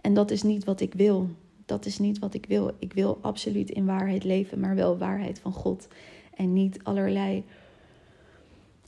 [0.02, 1.30] En dat is niet wat ik wil
[1.72, 2.72] dat is niet wat ik wil.
[2.80, 5.88] Ik wil absoluut in waarheid leven, maar wel waarheid van God.
[6.36, 7.44] En niet allerlei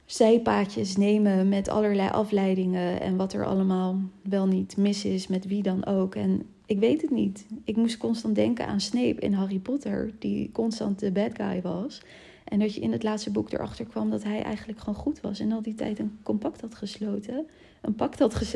[0.05, 5.63] zijpaadjes nemen met allerlei afleidingen en wat er allemaal wel niet mis is met wie
[5.63, 6.15] dan ook.
[6.15, 7.45] En ik weet het niet.
[7.63, 12.01] Ik moest constant denken aan Snape in Harry Potter, die constant de bad guy was.
[12.43, 15.39] En dat je in het laatste boek erachter kwam dat hij eigenlijk gewoon goed was
[15.39, 17.45] en al die tijd een compact had gesloten
[17.83, 18.55] een pact had, ges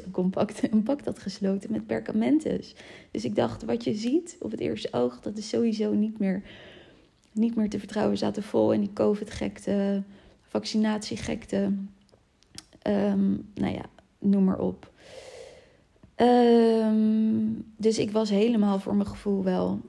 [0.72, 2.76] een pact had gesloten met perkamentus.
[3.12, 6.44] Dus ik dacht, wat je ziet op het eerste oog, dat is sowieso niet meer,
[7.32, 8.14] niet meer te vertrouwen.
[8.14, 10.04] We zaten vol in die COVID-gekte,
[10.42, 11.72] vaccinatiegekte.
[12.88, 13.86] Um, nou ja,
[14.20, 14.92] noem maar op.
[16.16, 19.82] Um, dus ik was helemaal voor mijn gevoel wel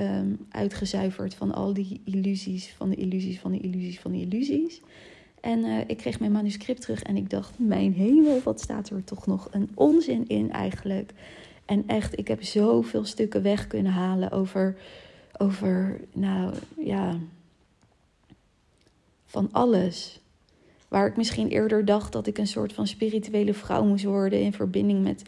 [0.00, 4.80] um, uitgezuiverd van al die illusies, van de illusies, van de illusies, van de illusies.
[5.42, 9.04] En uh, ik kreeg mijn manuscript terug en ik dacht, mijn hemel, wat staat er
[9.04, 11.12] toch nog een onzin in eigenlijk.
[11.64, 14.76] En echt, ik heb zoveel stukken weg kunnen halen over,
[15.38, 17.18] over nou ja,
[19.24, 20.20] van alles.
[20.88, 24.52] Waar ik misschien eerder dacht dat ik een soort van spirituele vrouw moest worden in
[24.52, 25.22] verbinding met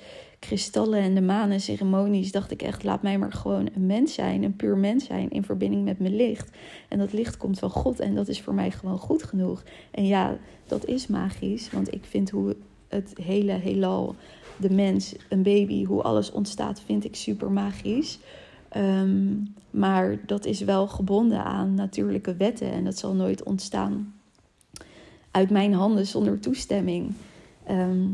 [0.47, 4.43] kristallen en de manen ceremonies, dacht ik echt, laat mij maar gewoon een mens zijn,
[4.43, 6.51] een puur mens zijn in verbinding met mijn licht.
[6.89, 9.63] En dat licht komt van God en dat is voor mij gewoon goed genoeg.
[9.91, 12.57] En ja, dat is magisch, want ik vind hoe
[12.89, 14.15] het hele heelal,
[14.57, 18.19] de mens, een baby, hoe alles ontstaat, vind ik super magisch.
[18.69, 19.33] Ehm,
[19.71, 24.15] maar dat is wel gebonden aan natuurlijke wetten en dat zal nooit ontstaan
[25.31, 27.15] uit mijn handen zonder toestemming.
[27.67, 28.09] Ehm,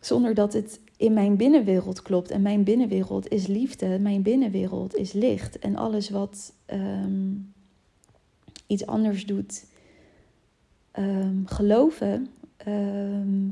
[0.00, 2.30] zonder dat het in mijn binnenwereld klopt.
[2.30, 5.58] En mijn binnenwereld is liefde, mijn binnenwereld is licht.
[5.58, 7.32] En alles wat ehm,
[8.66, 9.66] iets anders doet,
[10.90, 12.28] ehm, geloven,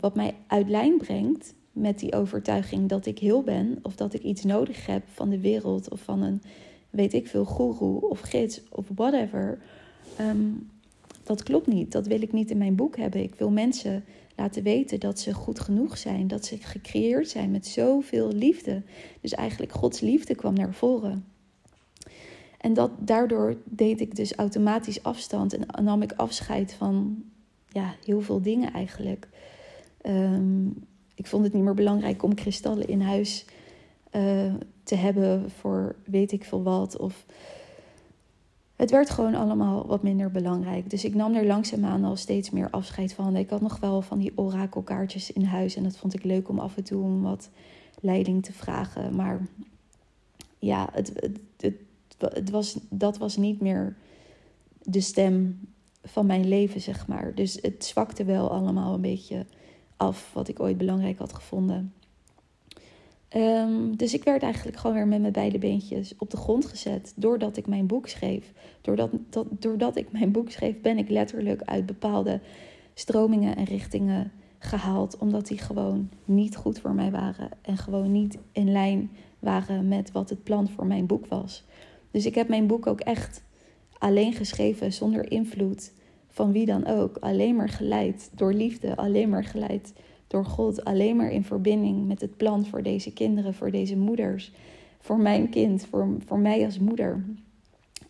[0.01, 4.23] wat mij uit lijn brengt met die overtuiging dat ik heel ben, of dat ik
[4.23, 6.43] iets nodig heb van de wereld of van een,
[6.91, 9.59] weet ik veel, guru of gids of whatever
[11.27, 11.93] dat klopt niet.
[11.93, 13.23] Dat wil ik niet in mijn boek hebben.
[13.23, 14.05] Ik wil mensen
[14.37, 18.83] laten weten dat ze goed genoeg zijn, dat ze gecreëerd zijn met zoveel liefde.
[19.21, 21.25] Dus eigenlijk Gods liefde kwam naar voren.
[22.59, 27.25] En dat, daardoor deed ik dus automatisch afstand en nam ik afscheid van
[27.69, 29.29] ja, heel veel dingen eigenlijk.
[30.01, 30.67] Ehm,
[31.15, 33.45] ik vond het niet meer belangrijk om kristallen in huis
[34.13, 36.97] uh, te hebben voor weet ik veel wat.
[36.97, 37.25] Of
[38.77, 40.91] het werd gewoon allemaal wat minder belangrijk.
[40.91, 43.37] Dus ik nam er langzaamaan al steeds meer afscheid van.
[43.37, 45.77] Ik had nog wel van die orakelkaartjes in huis.
[45.77, 47.51] En dat vond ik leuk om af en toe om wat
[48.01, 49.15] leiding te vragen.
[49.15, 49.47] Maar
[50.59, 51.13] ja, het,
[51.57, 51.75] het,
[52.19, 53.97] het, was, dat was niet meer
[54.83, 55.61] de stem
[56.03, 57.35] van mijn leven, zeg maar.
[57.35, 59.47] Dus het zwakte wel allemaal een beetje
[59.97, 61.93] af wat ik ooit belangrijk had gevonden.
[63.29, 67.13] Ehm, dus ik werd eigenlijk gewoon weer met mijn beide beentjes op de grond gezet.
[67.17, 68.53] Doordat ik mijn boek schreef.
[68.81, 72.41] Doordat, dat, doordat ik mijn boek schreef, ben ik letterlijk uit bepaalde
[72.95, 75.19] stromingen en richtingen gehaald.
[75.19, 77.49] Omdat die gewoon niet goed voor mij waren.
[77.63, 81.65] En gewoon niet in lijn waren met wat het plan voor mijn boek was.
[82.11, 83.43] Dus ik heb mijn boek ook echt
[83.99, 85.93] alleen geschreven, zonder invloed
[86.29, 87.17] van wie dan ook.
[87.17, 89.93] Alleen maar geleid door liefde, alleen maar geleid
[90.27, 94.53] door God alleen maar in verbinding met het plan voor deze kinderen, voor deze moeders,
[95.01, 97.25] voor mijn kind, voor, voor mij als moeder.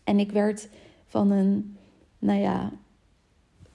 [0.05, 0.69] En ik werd
[1.07, 1.77] van een
[2.19, 2.73] nou ja,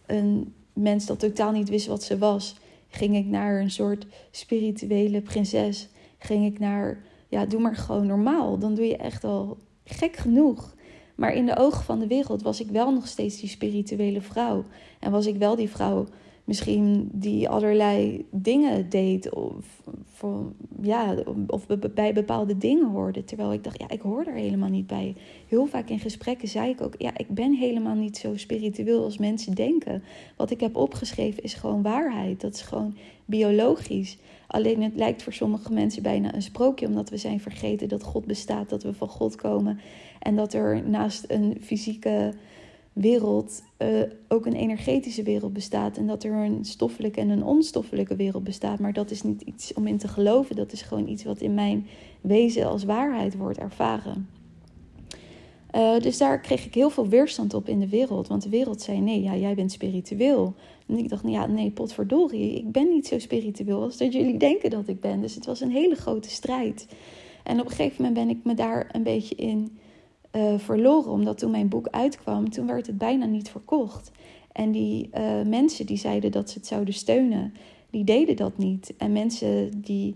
[0.05, 2.55] een mens dat totaal niet wist wat ze was,
[2.87, 5.89] ging ik naar een soort spirituele prinses.
[6.17, 8.57] Ging ik naar, ja, doe maar gewoon normaal.
[8.57, 10.75] Dan doe je echt al gek genoeg.
[11.15, 14.63] Maar in de ogen van de wereld was ik wel nog steeds die spirituele vrouw.
[14.99, 16.07] En was ik wel die vrouw
[16.43, 20.51] misschien die allerlei dingen deed of, voor,
[20.81, 21.15] ja,
[21.47, 23.23] of bij bepaalde dingen hoorde.
[23.23, 25.15] Terwijl ik dacht, ja, ik hoor er helemaal niet bij.
[25.47, 29.17] Heel vaak in gesprekken zei ik ook, ja, ik ben helemaal niet zo spiritueel als
[29.17, 30.03] mensen denken.
[30.37, 32.41] Wat ik heb opgeschreven is gewoon waarheid.
[32.41, 34.17] Dat is gewoon biologisch.
[34.47, 38.25] Alleen het lijkt voor sommige mensen bijna een sprookje, omdat we zijn vergeten dat God
[38.25, 39.79] bestaat, dat we van God komen
[40.19, 42.33] en dat er naast een fysieke
[42.93, 45.97] wereld uh, ook een energetische wereld bestaat.
[45.97, 48.79] En dat er een stoffelijke en een onstoffelijke wereld bestaat.
[48.79, 50.55] Maar dat is niet iets om in te geloven.
[50.55, 51.87] Dat is gewoon iets wat in mijn
[52.21, 54.29] wezen als waarheid wordt ervaren.
[55.75, 58.27] Uh, dus daar kreeg ik heel veel weerstand op in de wereld.
[58.27, 60.53] Want de wereld zei: nee, ja, jij bent spiritueel.
[60.87, 62.55] En ik dacht: ja, nee, potverdorie.
[62.55, 65.21] Ik ben niet zo spiritueel als dat jullie denken dat ik ben.
[65.21, 66.87] Dus het was een hele grote strijd.
[67.43, 69.77] En op een gegeven moment ben ik me daar een beetje in
[70.31, 71.11] uh, verloren.
[71.11, 74.11] Omdat toen mijn boek uitkwam, toen werd het bijna niet verkocht.
[74.51, 77.53] En die uh, mensen die zeiden dat ze het zouden steunen,
[77.89, 78.93] die deden dat niet.
[78.97, 80.15] En mensen die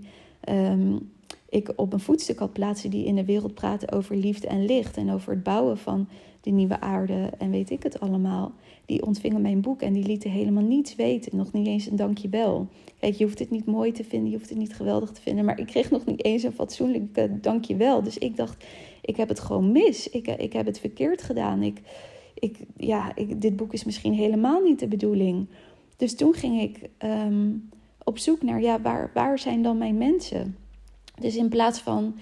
[0.50, 1.12] um,
[1.50, 4.98] ik op een voetstuk had plaatsen, die in de wereld praten over liefde en licht
[4.98, 6.08] en over het bouwen van
[6.46, 8.52] de nieuwe aarde en weet ik het allemaal,
[8.86, 11.38] die ontvingen mijn boek en die lieten helemaal niets weten.
[11.38, 12.68] Nog niet eens een dankjewel.
[13.00, 15.46] Kijk, je hoeft het niet mooi te vinden, je hoeft het niet geweldig te vinden,
[15.46, 18.04] maar ik kreeg nog niet eens een fatsoenlijk dankjewel.
[18.04, 18.66] Dus ik dacht,
[19.02, 20.10] ik heb het gewoon mis.
[20.10, 21.62] Ik, ik heb het verkeerd gedaan.
[21.62, 21.82] Ik,
[22.34, 25.48] ik, ja, ik, dit boek is misschien helemaal niet de bedoeling.
[25.98, 27.50] Dus toen ging ik ehm,
[28.04, 30.58] op zoek naar, ja, waar, waar zijn dan mijn mensen?
[31.20, 32.16] Dus in plaats van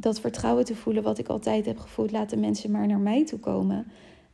[0.00, 3.38] dat vertrouwen te voelen wat ik altijd heb gevoeld, laten mensen maar naar mij toe
[3.38, 3.86] komen.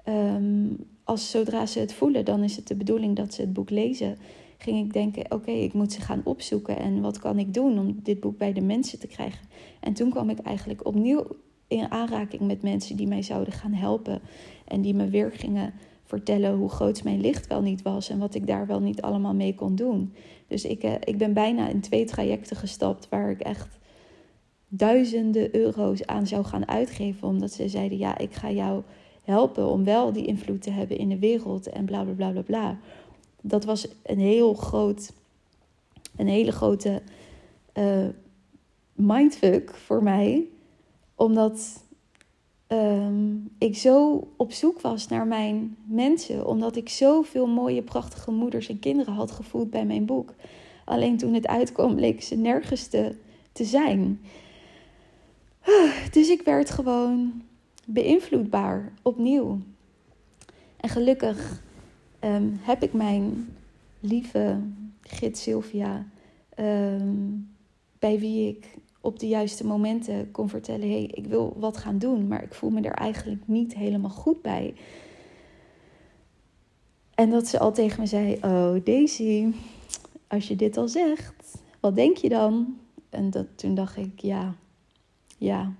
[0.05, 0.67] Ehm,
[1.05, 4.17] als zodra ze het voelen, dan is het de bedoeling dat ze het boek lezen.
[4.59, 8.01] Ging ik denken: oké, ik moet ze gaan opzoeken en wat kan ik doen om
[8.03, 9.47] dit boek bij de mensen te krijgen?
[9.81, 11.27] En toen kwam ik eigenlijk opnieuw
[11.69, 14.21] in aanraking met mensen die mij zouden gaan helpen.
[14.65, 15.73] En die me weer gingen
[16.05, 19.35] vertellen hoe groot mijn licht wel niet was en wat ik daar wel niet allemaal
[19.35, 20.15] mee kon doen.
[20.47, 23.79] Dus ik, eh, ik ben bijna in twee trajecten gestapt waar ik echt
[24.75, 27.29] duizenden euro's aan zou gaan uitgeven.
[27.29, 28.83] Omdat ze zeiden: Ja, ik ga jou
[29.25, 32.43] helpen om wel die invloed te hebben in de wereld en bla bla bla bla
[32.43, 32.79] bla.
[33.41, 35.13] Dat was een heel groot,
[36.17, 37.03] een hele grote
[37.75, 38.07] uh,
[38.95, 40.47] mindfuck voor mij
[41.23, 41.85] omdat
[42.67, 46.47] ehm, ik zo op zoek was naar mijn mensen.
[46.47, 50.35] Omdat ik zoveel mooie, prachtige moeders en kinderen had gevoeld bij mijn boek.
[50.85, 53.15] Alleen toen het uitkwam, bleek ze nergens te,
[53.53, 54.21] te zijn.
[56.11, 57.43] Dus ik werd gewoon
[57.87, 59.59] beïnvloedbaar opnieuw.
[60.77, 61.63] En gelukkig
[62.19, 63.55] ehm, heb ik mijn
[64.01, 64.61] lieve
[65.01, 66.07] gids Sylvia,
[66.55, 67.17] ehm,
[67.99, 68.67] bij wie ik
[69.01, 72.55] op de juiste momenten kon vertellen: hé, hey, ik wil wat gaan doen, maar ik
[72.55, 74.75] voel me er eigenlijk niet helemaal goed bij.
[77.15, 79.47] En dat ze al tegen me zei: Oh, Daisy,
[80.27, 82.79] als je dit al zegt, wat denk je dan?
[83.11, 84.55] En dat, toen dacht ik: Ja,
[85.43, 85.73] ja.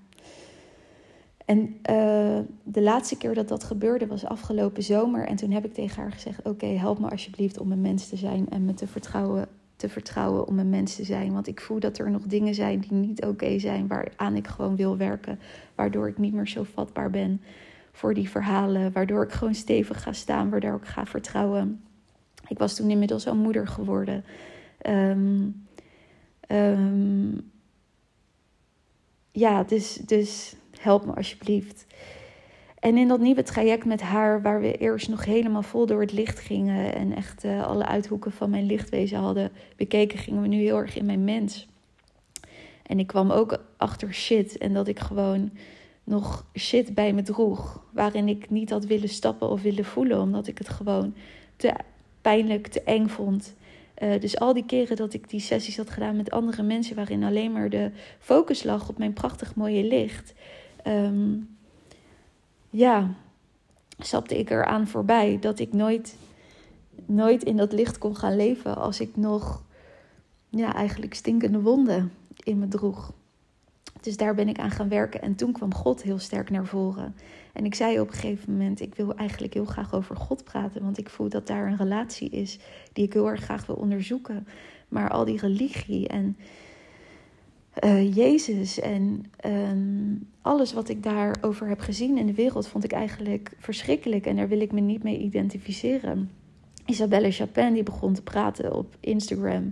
[1.45, 5.27] En uh, de laatste keer dat dat gebeurde was afgelopen zomer.
[5.27, 8.17] En toen heb ik tegen haar gezegd: Oké, help me alsjeblieft om een mens te
[8.17, 11.33] zijn en me te vertrouwen te vertrouwen om een mens te zijn.
[11.33, 14.75] Want ik voel dat er nog dingen zijn die niet oké zijn, waaraan ik gewoon
[14.75, 15.39] wil werken.
[15.75, 17.41] Waardoor ik niet meer zo vatbaar ben
[17.91, 18.91] voor die verhalen.
[18.91, 21.83] Waardoor ik gewoon stevig ga staan, waardoor ik ga vertrouwen.
[22.47, 24.23] Ik was toen inmiddels al moeder geworden.
[24.89, 25.65] Um,
[29.33, 31.85] ja, dus, dus help me alsjeblieft.
[32.79, 36.11] En in dat nieuwe traject met haar, waar we eerst nog helemaal vol door het
[36.11, 40.57] licht gingen en echt uh, alle uithoeken van mijn lichtwezen hadden bekeken, gingen we nu
[40.57, 41.67] heel erg in mijn mens.
[42.83, 45.51] En ik kwam ook achter shit en dat ik gewoon
[46.03, 50.47] nog shit bij me droeg, waarin ik niet had willen stappen of willen voelen, omdat
[50.47, 51.15] ik het gewoon
[51.55, 51.73] te
[52.21, 53.55] pijnlijk, te eng vond.
[54.03, 57.23] Uh, dus al die keren dat ik die sessies had gedaan met andere mensen, waarin
[57.23, 60.33] alleen maar de focus lag op mijn prachtig mooie licht.
[60.87, 61.57] Um,
[62.69, 63.09] ja,
[63.99, 66.15] stapte ik eraan voorbij dat ik nooit,
[67.05, 69.63] nooit in dat licht kon gaan leven als ik nog
[70.49, 72.11] ja, eigenlijk stinkende wonden
[72.43, 73.11] in me droeg.
[74.01, 77.15] Dus daar ben ik aan gaan werken en toen kwam God heel sterk naar voren.
[77.53, 80.81] En ik zei op een gegeven moment: Ik wil eigenlijk heel graag over God praten,
[80.81, 82.59] want ik voel dat daar een relatie is
[82.93, 84.47] die ik heel erg graag wil onderzoeken.
[84.87, 86.37] Maar al die religie en
[87.83, 92.91] uh, Jezus en ehm, alles wat ik daarover heb gezien in de wereld vond ik
[92.91, 96.29] eigenlijk verschrikkelijk en daar wil ik me niet mee identificeren.
[96.85, 99.71] Isabelle Chapin die begon te praten op Instagram.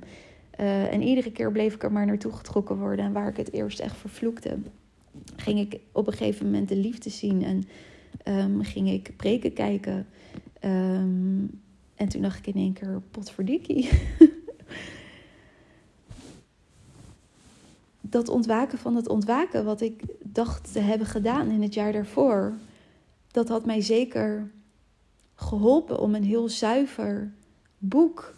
[0.59, 3.05] Uh, en iedere keer bleef ik er maar naartoe getrokken worden.
[3.05, 4.57] En waar ik het eerst echt vervloekte,
[5.35, 7.43] ging ik op een gegeven moment de liefde zien.
[7.43, 7.63] En
[8.25, 10.07] um, ging ik preken kijken.
[10.63, 11.61] Um,
[11.95, 13.89] en toen dacht ik in één keer, potverdikkie.
[18.01, 22.53] dat ontwaken van het ontwaken, wat ik dacht te hebben gedaan in het jaar daarvoor,
[23.31, 24.51] dat had mij zeker
[25.35, 27.33] geholpen om een heel zuiver
[27.77, 28.35] boek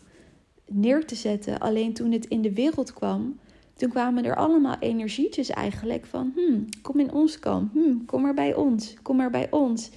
[0.67, 1.59] neer te zetten.
[1.59, 3.39] Alleen toen het in de wereld kwam,
[3.73, 8.33] toen kwamen er allemaal energietjes eigenlijk van, hmm, kom in ons kamp, hmm, kom maar
[8.33, 9.89] bij ons, kom maar bij ons.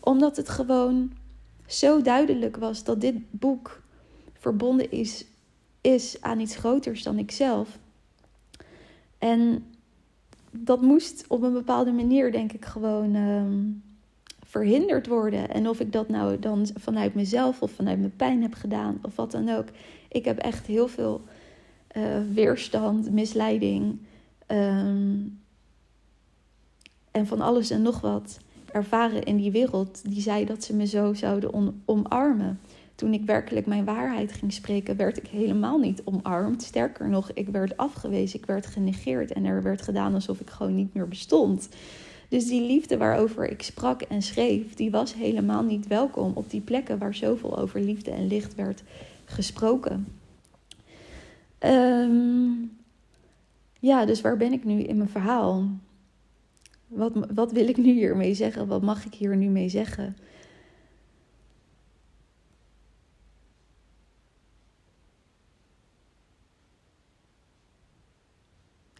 [0.00, 1.12] Omdat het gewoon
[1.66, 3.82] zo duidelijk was dat dit boek
[4.32, 5.24] verbonden is,
[5.80, 7.78] is aan iets groters dan ikzelf.
[9.18, 9.64] En
[10.50, 13.62] dat moest op een bepaalde manier, denk ik, gewoon ehm,
[14.44, 15.50] verhinderd worden.
[15.50, 19.16] En of ik dat nou dan vanuit mezelf of vanuit mijn pijn heb gedaan of
[19.16, 19.66] wat dan ook.
[20.08, 21.22] Ik heb echt heel veel
[21.96, 23.98] uh, weerstand, misleiding
[24.46, 25.16] ehm,
[27.10, 28.38] en van alles en nog wat
[28.72, 30.02] ervaren in die wereld.
[30.10, 32.60] Die zei dat ze me zo zouden omarmen.
[32.94, 36.62] Toen ik werkelijk mijn waarheid ging spreken, werd ik helemaal niet omarmd.
[36.62, 40.74] Sterker nog, ik werd afgewezen, ik werd genegeerd en er werd gedaan alsof ik gewoon
[40.74, 41.68] niet meer bestond.
[42.28, 46.60] Dus die liefde waarover ik sprak en schreef, die was helemaal niet welkom op die
[46.60, 48.82] plekken waar zoveel over liefde en licht werd
[49.24, 50.06] gesproken.
[51.64, 52.66] Ehm,
[53.80, 55.68] ja, dus waar ben ik nu in mijn verhaal?
[56.86, 58.66] Wat, wat wil ik nu hiermee zeggen?
[58.66, 60.16] Wat mag ik hier nu mee zeggen?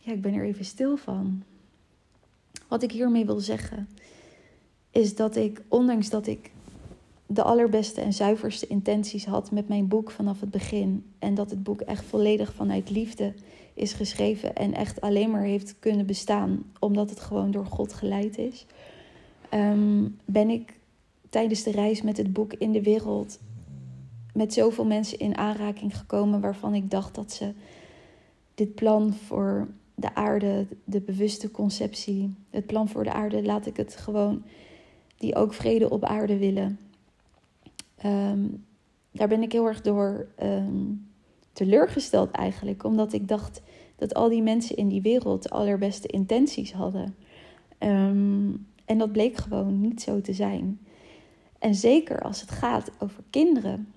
[0.00, 1.42] Ja, ik ben er even stil van.
[2.68, 3.88] Wat ik hiermee wil zeggen
[4.90, 6.50] is dat ik, ondanks dat ik
[7.26, 11.04] de allerbeste en zuiverste intenties had met mijn boek vanaf het begin.
[11.18, 13.34] En dat het boek echt volledig vanuit liefde
[13.74, 18.38] is geschreven en echt alleen maar heeft kunnen bestaan omdat het gewoon door God geleid
[18.38, 18.66] is.
[19.48, 20.74] Ehm, ben ik
[21.30, 23.38] tijdens de reis met het boek in de wereld
[24.34, 27.52] met zoveel mensen in aanraking gekomen waarvan ik dacht dat ze
[28.54, 33.76] dit plan voor de aarde, de bewuste conceptie, het plan voor de aarde, laat ik
[33.76, 34.42] het gewoon,
[35.16, 36.78] die ook vrede op aarde willen.
[38.04, 38.46] Ehm,
[39.10, 41.08] daar ben ik heel erg door um,
[41.52, 43.62] teleurgesteld eigenlijk, omdat ik dacht
[43.96, 47.14] dat al die mensen in die wereld de allerbeste intenties hadden.
[47.78, 48.50] Ehm,
[48.84, 50.80] en dat bleek gewoon niet zo te zijn.
[51.58, 53.92] En zeker als het gaat over kinderen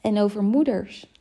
[0.00, 1.12] en over moeders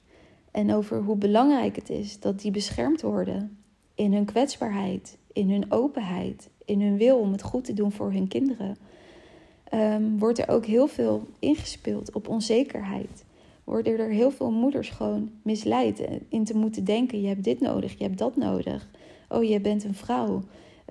[0.51, 3.57] en over hoe belangrijk het is dat die beschermd worden
[3.95, 8.11] in hun kwetsbaarheid, in hun openheid, in hun wil om het goed te doen voor
[8.11, 8.77] hun kinderen,
[9.73, 13.25] um, wordt er ook heel veel ingespeeld op onzekerheid.
[13.63, 17.97] Worden er heel veel moeders gewoon misleid in te moeten denken: je hebt dit nodig,
[17.97, 18.87] je hebt dat nodig.
[19.29, 20.41] Oh, je bent een vrouw.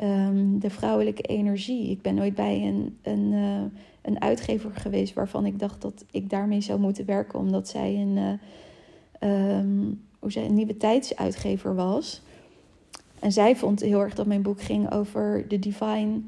[0.03, 1.91] Um, de vrouwelijke energie.
[1.91, 3.63] Ik ben ooit bij een, een, uh,
[4.03, 8.39] een uitgever geweest waarvan ik dacht dat ik daarmee zou moeten werken, omdat zij een,
[9.21, 12.23] uh, um, hoe zij, een nieuwe tijdsuitgever was.
[13.21, 16.21] En zij vond heel erg dat mijn boek ging over de divine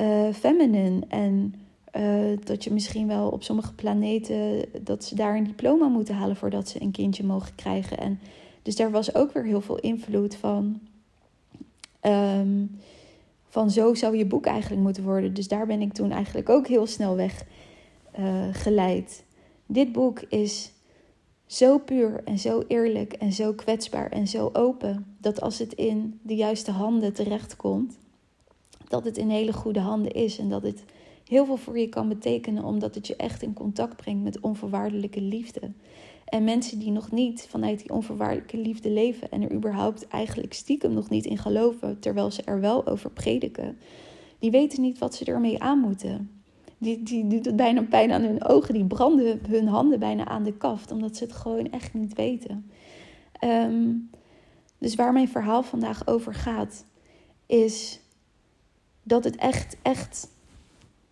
[0.00, 1.00] uh, feminine.
[1.08, 1.54] En
[1.96, 6.36] uh, dat je misschien wel op sommige planeten dat ze daar een diploma moeten halen
[6.36, 7.98] voordat ze een kindje mogen krijgen.
[7.98, 8.20] En
[8.62, 10.80] dus daar was ook weer heel veel invloed van.
[12.00, 12.78] Um,
[13.54, 15.34] van zo zou je boek eigenlijk moeten worden.
[15.34, 17.44] Dus daar ben ik toen eigenlijk ook heel snel weg
[18.18, 19.24] uh, geleid.
[19.66, 20.72] Dit boek is
[21.46, 26.20] zo puur en zo eerlijk en zo kwetsbaar en zo open dat als het in
[26.22, 27.98] de juiste handen terechtkomt,
[28.88, 30.84] dat het in hele goede handen is en dat het
[31.28, 35.20] heel veel voor je kan betekenen omdat het je echt in contact brengt met onvoorwaardelijke
[35.20, 35.72] liefde.
[36.24, 40.92] En mensen die nog niet vanuit die onvoorwaardelijke liefde leven en er überhaupt eigenlijk stiekem
[40.92, 43.78] nog niet in geloven, terwijl ze er wel over prediken,
[44.38, 46.30] die weten niet wat ze ermee aan moeten.
[46.78, 48.74] Die, die doet het bijna pijn aan hun ogen.
[48.74, 50.90] Die branden hun handen bijna aan de kaft.
[50.90, 52.70] Omdat ze het gewoon echt niet weten.
[53.32, 53.92] Ehm,
[54.78, 56.84] dus waar mijn verhaal vandaag over gaat.
[57.46, 58.00] Is
[59.02, 60.28] dat het echt, echt,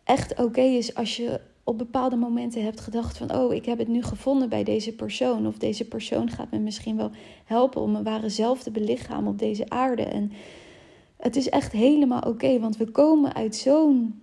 [0.04, 3.34] echt oké is als je op bepaalde momenten hebt gedacht van...
[3.34, 5.46] oh, ik heb het nu gevonden bij deze persoon.
[5.46, 7.10] Of deze persoon gaat me misschien wel
[7.44, 10.02] helpen om mijn ware zelf te belichamen op deze aarde.
[10.02, 10.32] En
[11.16, 14.20] het is echt helemaal oké, want we komen uit zo'n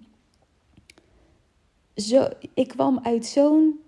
[1.95, 3.79] zo, ik kwam uit zo'n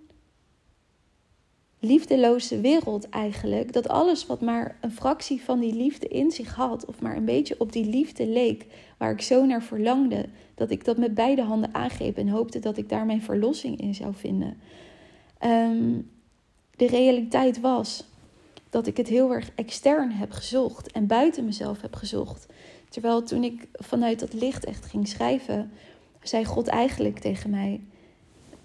[1.84, 3.72] liefdeloze wereld eigenlijk.
[3.72, 7.24] Dat alles wat maar een fractie van die liefde in zich had, of maar een
[7.24, 8.66] beetje op die liefde leek,
[8.98, 12.76] waar ik zo naar verlangde, dat ik dat met beide handen aangreep en hoopte dat
[12.76, 14.56] ik daar mijn verlossing in zou vinden.
[15.38, 16.00] Ehm,
[16.76, 18.04] de realiteit was
[18.70, 22.46] dat ik het heel erg extern heb gezocht en buiten mezelf heb gezocht.
[22.88, 25.70] Terwijl toen ik vanuit dat licht echt ging schrijven,
[26.22, 27.80] zei God eigenlijk tegen mij: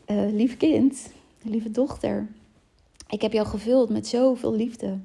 [0.08, 1.12] uh, Lief kind,
[1.42, 2.28] lieve dochter,
[3.08, 5.00] ik heb jou gevuld met zoveel liefde,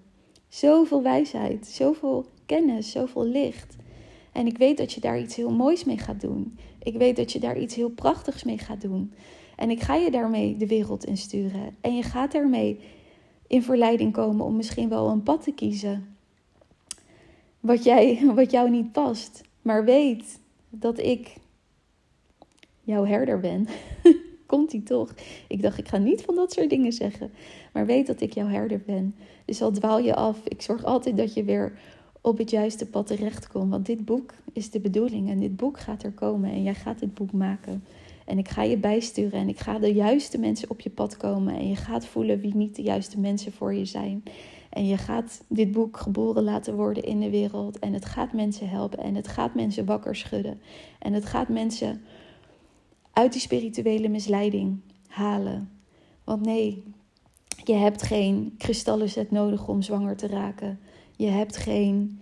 [0.49, 3.77] zoveel wijsheid, zoveel kennis, zoveel licht.
[4.33, 6.59] En ik weet dat je daar iets heel moois mee gaat doen.
[6.83, 9.13] Ik weet dat je daar iets heel prachtigs mee gaat doen.
[9.57, 11.77] En ik ga je daarmee de wereld insturen.
[11.81, 12.81] En je gaat daarmee
[13.47, 16.17] in verleiding komen om misschien wel een pad te kiezen.
[17.61, 19.43] Wat, jij, wat jou niet past.
[19.63, 21.35] Maar weet dat ik
[22.81, 23.69] jouw herder ben.
[24.53, 25.15] Komt hij toch?
[25.49, 27.31] Ik dacht, ik ga niet van dat soort dingen zeggen.
[27.73, 29.15] Maar weet dat ik jouw herder ben.
[29.45, 31.79] Dus al dwaal je af, ik zorg altijd dat je weer
[32.21, 33.71] op het juiste pad terechtkomt.
[33.71, 36.99] Want dit boek is de bedoeling en dit boek gaat er komen en jij gaat
[36.99, 37.85] dit boek maken.
[38.25, 41.55] En ik ga je bijsturen en ik ga de juiste mensen op je pad komen.
[41.55, 44.23] En je gaat voelen wie niet de juiste mensen voor je zijn.
[44.71, 47.79] En je gaat dit boek geboren laten worden in de wereld.
[47.79, 48.99] En het gaat mensen helpen.
[48.99, 50.61] En het gaat mensen wakker schudden.
[50.99, 52.03] En het gaat mensen
[53.13, 55.71] uit die spirituele misleiding halen.
[56.25, 56.85] Want nee,
[57.65, 60.81] je hebt geen kristallenzet nodig om zwanger te raken.
[61.17, 62.21] Je hebt geen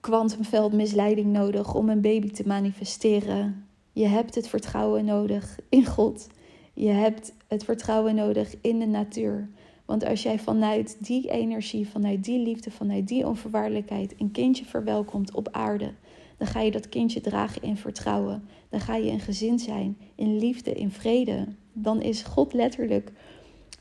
[0.00, 3.66] kwantumveldmisleiding nodig om een baby te manifesteren.
[3.92, 6.26] Je hebt het vertrouwen nodig in God.
[6.74, 9.48] Je hebt het vertrouwen nodig in de natuur.
[9.84, 15.34] Want als jij vanuit die energie, vanuit die liefde, vanuit die onvoorwaardelijkheid een kindje verwelkomt
[15.34, 15.92] op aarde,
[16.36, 18.48] dan ga je dat kindje dragen in vertrouwen.
[18.70, 21.46] Dan ga je een gezin zijn, in liefde, in vrede.
[21.72, 23.12] Dan is God letterlijk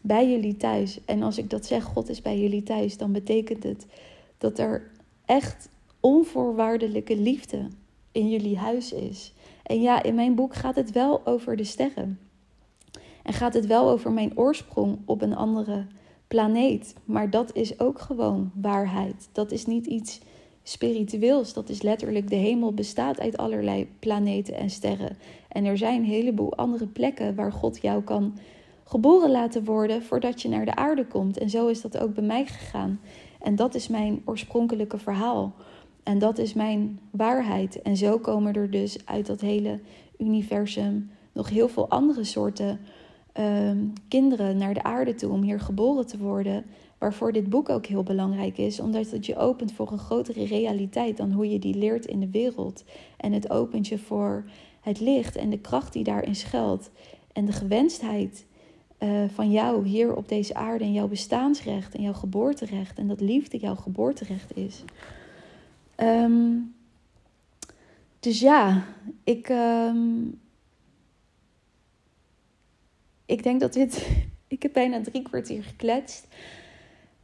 [0.01, 0.99] bij jullie thuis.
[1.05, 3.85] En als ik dat zeg, God is bij jullie thuis, dan betekent het
[4.37, 4.91] dat er
[5.25, 5.69] echt
[5.99, 7.67] onvoorwaardelijke liefde
[8.11, 9.33] in jullie huis is.
[9.63, 12.19] En ja, in mijn boek gaat het wel over de sterren.
[13.23, 15.85] En gaat het wel over mijn oorsprong op een andere
[16.27, 16.95] planeet.
[17.05, 19.29] Maar dat is ook gewoon waarheid.
[19.31, 20.19] Dat is niet iets
[20.69, 21.53] spiritueels.
[21.53, 25.17] Dat is letterlijk de hemel bestaat uit allerlei planeten en sterren.
[25.47, 28.37] En er zijn een heleboel andere plekken waar God jou kan
[28.83, 31.37] geboren laten worden voordat je naar de aarde komt.
[31.37, 32.99] En zo is dat ook bij mij gegaan.
[33.41, 35.53] En dat is mijn oorspronkelijke verhaal.
[36.03, 37.81] En dat is mijn waarheid.
[37.81, 39.79] En zo komen er dus uit dat hele
[40.17, 42.79] universum nog heel veel andere soorten
[43.39, 43.71] uh,
[44.07, 46.65] kinderen naar de aarde toe om hier geboren te worden.
[46.99, 51.17] Waarvoor dit boek ook heel belangrijk is, omdat het je opent voor een grotere realiteit
[51.17, 52.83] dan hoe je die leert in de wereld.
[53.17, 54.43] En het opent je voor
[54.81, 56.89] het licht en de kracht die daarin schuilt.
[57.33, 58.45] En de gewenstheid
[58.99, 62.97] uh, van jou hier op deze aarde en jouw bestaansrecht en jouw geboorterecht.
[62.97, 64.83] En dat liefde jouw geboorterecht is.
[65.97, 66.73] Um,
[68.19, 68.85] dus ja,
[69.23, 70.39] ik, um,
[73.25, 74.07] ik denk dat dit.
[74.47, 76.27] Ik heb bijna drie kwartier gekletst.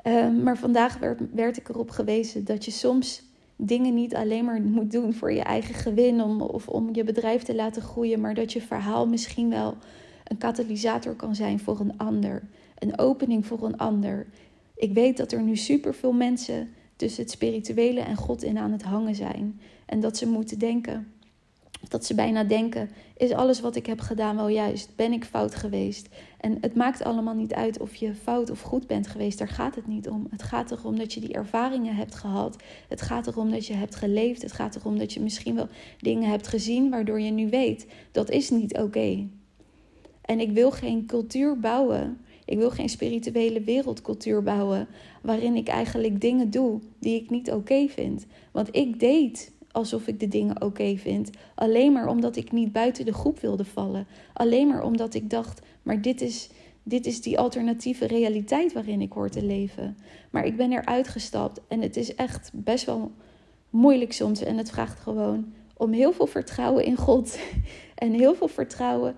[0.07, 3.23] Um, maar vandaag werd, werd ik erop gewezen dat je soms
[3.55, 7.43] dingen niet alleen maar moet doen voor je eigen gewin om, of om je bedrijf
[7.43, 9.77] te laten groeien, maar dat je verhaal misschien wel
[10.23, 12.43] een katalysator kan zijn voor een ander,
[12.79, 14.27] een opening voor een ander.
[14.75, 18.83] Ik weet dat er nu superveel mensen tussen het spirituele en God in aan het
[18.83, 19.59] hangen zijn.
[19.85, 21.13] En dat ze moeten denken,
[21.89, 24.89] dat ze bijna denken: is alles wat ik heb gedaan wel juist?
[24.95, 26.07] Ben ik fout geweest?
[26.39, 29.37] En het maakt allemaal niet uit of je fout of goed bent geweest.
[29.37, 30.27] Daar gaat het niet om.
[30.29, 32.63] Het gaat erom dat je die ervaringen hebt gehad.
[32.89, 34.41] Het gaat erom dat je hebt geleefd.
[34.41, 35.67] Het gaat erom dat je misschien wel
[35.99, 39.27] dingen hebt gezien waardoor je nu weet dat is niet oké.
[40.21, 44.87] En ik wil geen cultuur bouwen ik wil geen spirituele wereldcultuur bouwen
[45.21, 48.25] waarin ik eigenlijk dingen doe die ik niet oké vind.
[48.51, 53.05] Want ik deed alsof ik de dingen oké vind, alleen maar omdat ik niet buiten
[53.05, 54.07] de groep wilde vallen.
[54.33, 56.49] Alleen maar omdat ik dacht, maar dit is,
[56.83, 59.97] dit is die alternatieve realiteit waarin ik hoor te leven.
[60.29, 63.11] Maar ik ben eruit gestapt en het is echt best wel
[63.69, 67.39] moeilijk soms en het vraagt gewoon om heel veel vertrouwen in God
[67.95, 69.15] en heel veel vertrouwen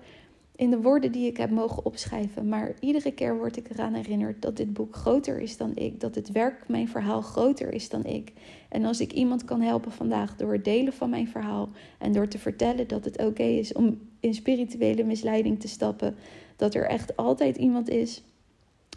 [0.58, 2.48] in de woorden die ik heb mogen opschrijven.
[2.48, 6.00] Maar iedere keer word ik eraan herinnerd dat dit boek groter is dan ik.
[6.00, 8.32] Dat het werk, mijn verhaal, groter is dan ik.
[8.68, 12.28] En als ik iemand kan helpen vandaag door het delen van mijn verhaal en door
[12.28, 16.16] te vertellen dat het oké is om in spirituele misleiding te stappen,
[16.56, 18.22] dat er echt altijd iemand is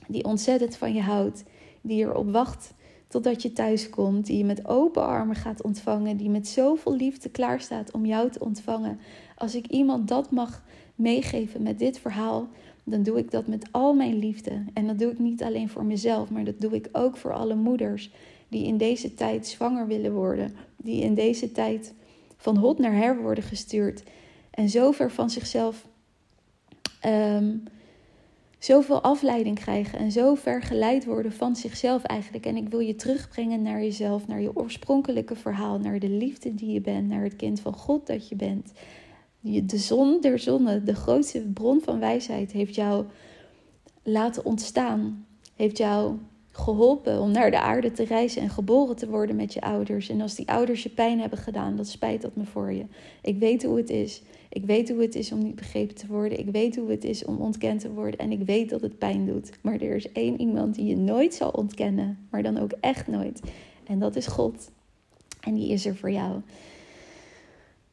[0.07, 1.43] die ontzettend van je houdt,
[1.81, 2.73] die erop wacht
[3.07, 7.29] totdat je thuis komt, die je met open armen gaat ontvangen, die met zoveel liefde
[7.29, 8.99] klaarstaat om jou te ontvangen.
[9.35, 10.63] Als ik iemand dat mag
[10.95, 12.47] meegeven met dit verhaal,
[12.83, 14.63] dan doe ik dat met al mijn liefde.
[14.73, 17.55] En dat doe ik niet alleen voor mezelf, maar dat doe ik ook voor alle
[17.55, 18.11] moeders
[18.47, 21.93] die in deze tijd zwanger willen worden, die in deze tijd
[22.37, 24.03] van hot naar her worden gestuurd
[24.51, 25.87] en zo ver van zichzelf
[27.05, 27.63] um,
[28.59, 32.45] zoveel afleiding krijgen en zo ver geleid worden van zichzelf eigenlijk.
[32.45, 36.73] En ik wil je terugbrengen naar jezelf, naar je oorspronkelijke verhaal, naar de liefde die
[36.73, 38.71] je bent, naar het kind van God dat je bent.
[39.41, 43.05] De zon der zonne, de grootste bron van wijsheid, heeft jou
[44.03, 45.25] laten ontstaan.
[45.55, 46.17] Heeft jou
[46.51, 50.09] geholpen om naar de aarde te reizen en geboren te worden met je ouders.
[50.09, 52.85] En als die ouders je pijn hebben gedaan, dat spijt dat me voor je.
[53.21, 54.21] Ik weet hoe het is.
[54.49, 56.39] Ik weet hoe het is om niet begrepen te worden.
[56.39, 58.19] Ik weet hoe het is om ontkend te worden.
[58.19, 59.51] En ik weet dat het pijn doet.
[59.61, 62.27] Maar er is één iemand die je nooit zal ontkennen.
[62.29, 63.41] Maar dan ook echt nooit.
[63.87, 64.71] En dat is God.
[65.41, 66.41] En die is er voor jou.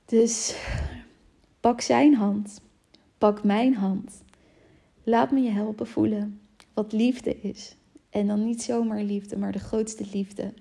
[0.04, 0.56] Dus
[1.60, 2.60] pak zijn hand.
[3.18, 4.22] Pak mijn hand.
[5.02, 6.40] Laat me je helpen voelen
[6.74, 7.76] wat liefde is.
[8.10, 10.54] En dan niet zomaar liefde, maar de grootste liefde.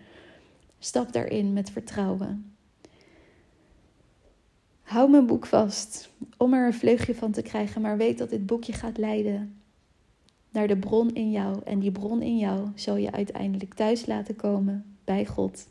[0.79, 2.51] Stap daarin met vertrouwen.
[4.81, 8.45] Hou mijn boek vast om er een vleugje van te krijgen, maar weet dat dit
[8.45, 9.61] boekje gaat leiden
[10.49, 11.61] naar de bron in jou.
[11.63, 15.67] En die bron in jou zal je uiteindelijk thuis laten komen bij God.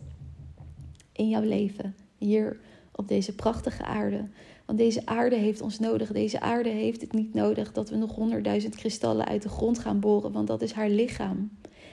[1.12, 2.60] In jouw leven, hier
[2.92, 4.28] op deze prachtige aarde.
[4.66, 6.12] Want deze aarde heeft ons nodig.
[6.12, 10.00] Deze aarde heeft het niet nodig dat we nog honderdduizend kristallen uit de grond gaan
[10.00, 11.50] boren, want dat is haar lichaam.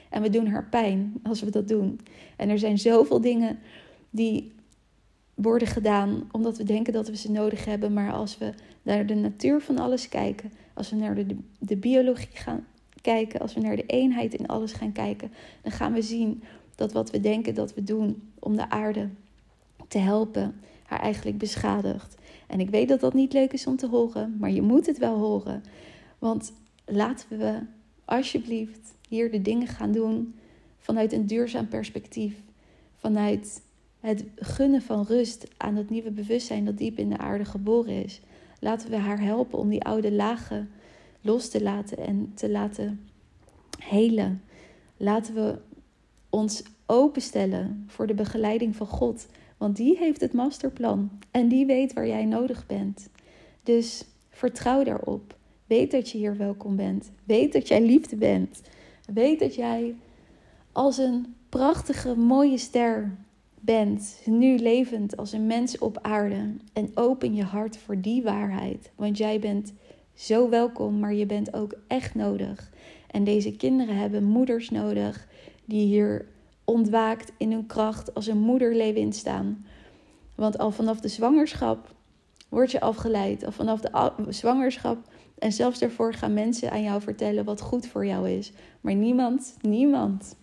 [0.09, 1.99] En we doen haar pijn als we dat doen.
[2.38, 3.59] En er zijn zoveel dingen
[4.09, 4.51] die
[5.34, 7.93] worden gedaan omdat we denken dat we ze nodig hebben.
[7.93, 12.36] Maar als we naar de natuur van alles kijken, als we naar de, de biologie
[12.36, 12.65] gaan
[13.01, 16.43] kijken, als we naar de eenheid in alles gaan kijken, dan gaan we zien
[16.76, 19.09] dat wat we denken dat we doen om de aarde
[19.88, 22.17] te helpen, haar eigenlijk beschadigt.
[22.47, 24.97] En ik weet dat dat niet leuk is om te horen, maar je moet het
[24.97, 25.63] wel horen.
[26.19, 26.53] Want
[26.85, 27.59] laten we
[28.05, 30.35] alsjeblieft hier de dingen gaan doen
[30.77, 32.35] vanuit een duurzaam perspectief.
[32.95, 33.61] Vanuit
[33.99, 38.21] het gunnen van rust aan het nieuwe bewustzijn dat diep in de aarde geboren is.
[38.59, 40.69] Laten we haar helpen om die oude lagen
[41.21, 43.07] los te laten en te laten
[43.77, 44.41] helen.
[44.97, 45.57] Laten we
[46.29, 49.27] ons openstellen voor de begeleiding van God.
[49.64, 53.09] Want die heeft het masterplan en die weet waar jij nodig bent.
[53.64, 55.38] Dus vertrouw daarop.
[55.66, 57.11] Weet dat je hier welkom bent.
[57.24, 58.61] Weet dat jij liefde bent.
[59.14, 59.95] Weet dat jij
[60.72, 63.18] als een prachtige, mooie ster
[63.59, 66.53] bent, nu levend als een mens op aarde.
[66.74, 68.91] En open je hart voor die waarheid.
[68.95, 69.74] Want jij bent
[70.14, 72.72] zo welkom, maar je bent ook echt nodig.
[73.11, 75.28] En deze kinderen hebben moeders nodig
[75.66, 76.26] die hier
[76.64, 79.66] ontwaakt in hun kracht als een moederleeuwin staan.
[80.36, 81.93] Want al vanaf de zwangerschap
[82.49, 83.45] word je afgeleid.
[83.45, 84.97] Al vanaf de zwangerschap
[85.39, 88.51] en zelfs daarvoor gaan mensen aan jou vertellen wat goed voor jou is.
[88.82, 90.36] Maar niemand, niemand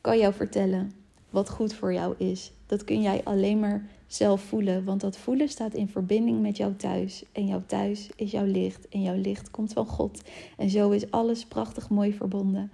[0.00, 0.92] kan jou vertellen
[1.30, 2.52] wat goed voor jou is.
[2.66, 6.76] Dat kun jij alleen maar zelf voelen, want dat voelen staat in verbinding met jouw
[6.76, 7.24] thuis.
[7.32, 10.22] En jouw thuis is jouw licht en jouw licht komt van God.
[10.56, 12.70] En zo is alles prachtig mooi verbonden.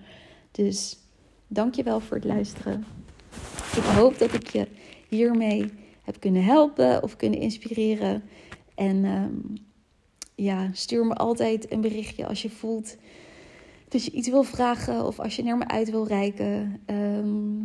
[0.50, 0.98] Dus
[1.46, 2.84] dank je wel voor het luisteren.
[3.76, 4.66] Ik hoop dat ik je
[5.08, 5.72] hiermee
[6.02, 8.22] heb kunnen helpen of kunnen inspireren.
[8.74, 9.60] En ehm,
[10.34, 12.96] ja, stuur me altijd een berichtje als je voelt
[13.88, 16.80] dat je iets wil vragen of als je naar me uit wil reiken.
[16.86, 17.56] Ehm,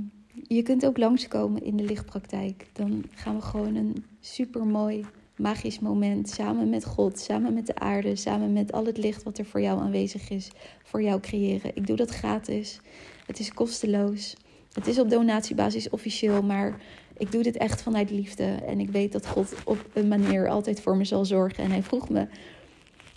[0.47, 2.67] je kunt ook langskomen in de lichtpraktijk.
[2.73, 5.05] Dan gaan we gewoon een super mooi
[5.35, 9.37] magisch moment samen met God, samen met de aarde, samen met al het licht wat
[9.37, 10.51] er voor jou aanwezig is,
[10.83, 11.75] voor jou creëren.
[11.75, 12.79] Ik doe dat gratis.
[13.25, 14.35] Het is kosteloos.
[14.73, 16.81] Het is op donatiebasis officieel, maar
[17.17, 18.43] ik doe dit echt vanuit liefde.
[18.43, 21.63] En ik weet dat God op een manier altijd voor me zal zorgen.
[21.63, 22.27] En hij vroeg me.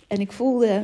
[0.07, 0.83] En ik voelde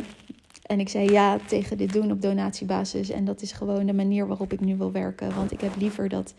[0.66, 3.10] en ik zei ja tegen dit doen op donatiebasis.
[3.10, 5.36] En dat is gewoon de manier waarop ik nu wil werken.
[5.36, 6.34] Want ik heb liever dat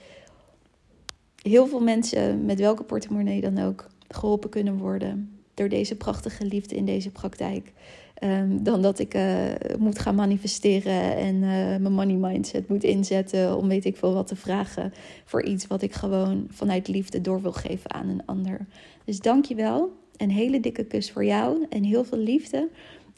[1.43, 5.41] heel veel mensen, met welke portemonnee dan ook, geholpen kunnen worden.
[5.55, 7.73] Door deze prachtige liefde in deze praktijk.
[8.23, 9.45] Ehm, dan dat ik uh,
[9.79, 11.43] moet gaan manifesteren en uh,
[11.77, 14.93] mijn money mindset moet inzetten om weet ik veel wat te vragen
[15.25, 18.67] voor iets wat ik gewoon vanuit liefde door wil geven aan een ander.
[19.05, 19.93] Dus dank je wel.
[20.17, 22.69] Een hele dikke kus voor jou en heel veel liefde.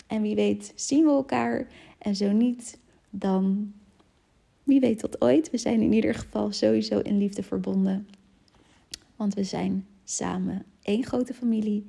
[0.06, 1.66] En wie weet zien we elkaar.
[1.98, 2.78] En zo niet,
[3.10, 3.72] dan
[4.62, 5.50] wie weet tot ooit.
[5.50, 8.08] We zijn in ieder geval sowieso in liefde verbonden.
[9.16, 11.86] Want we zijn samen één grote familie.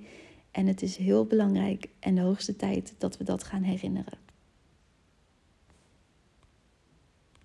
[0.56, 4.25] En het is heel belangrijk en de hoogste tijd dat we dat gaan herinneren.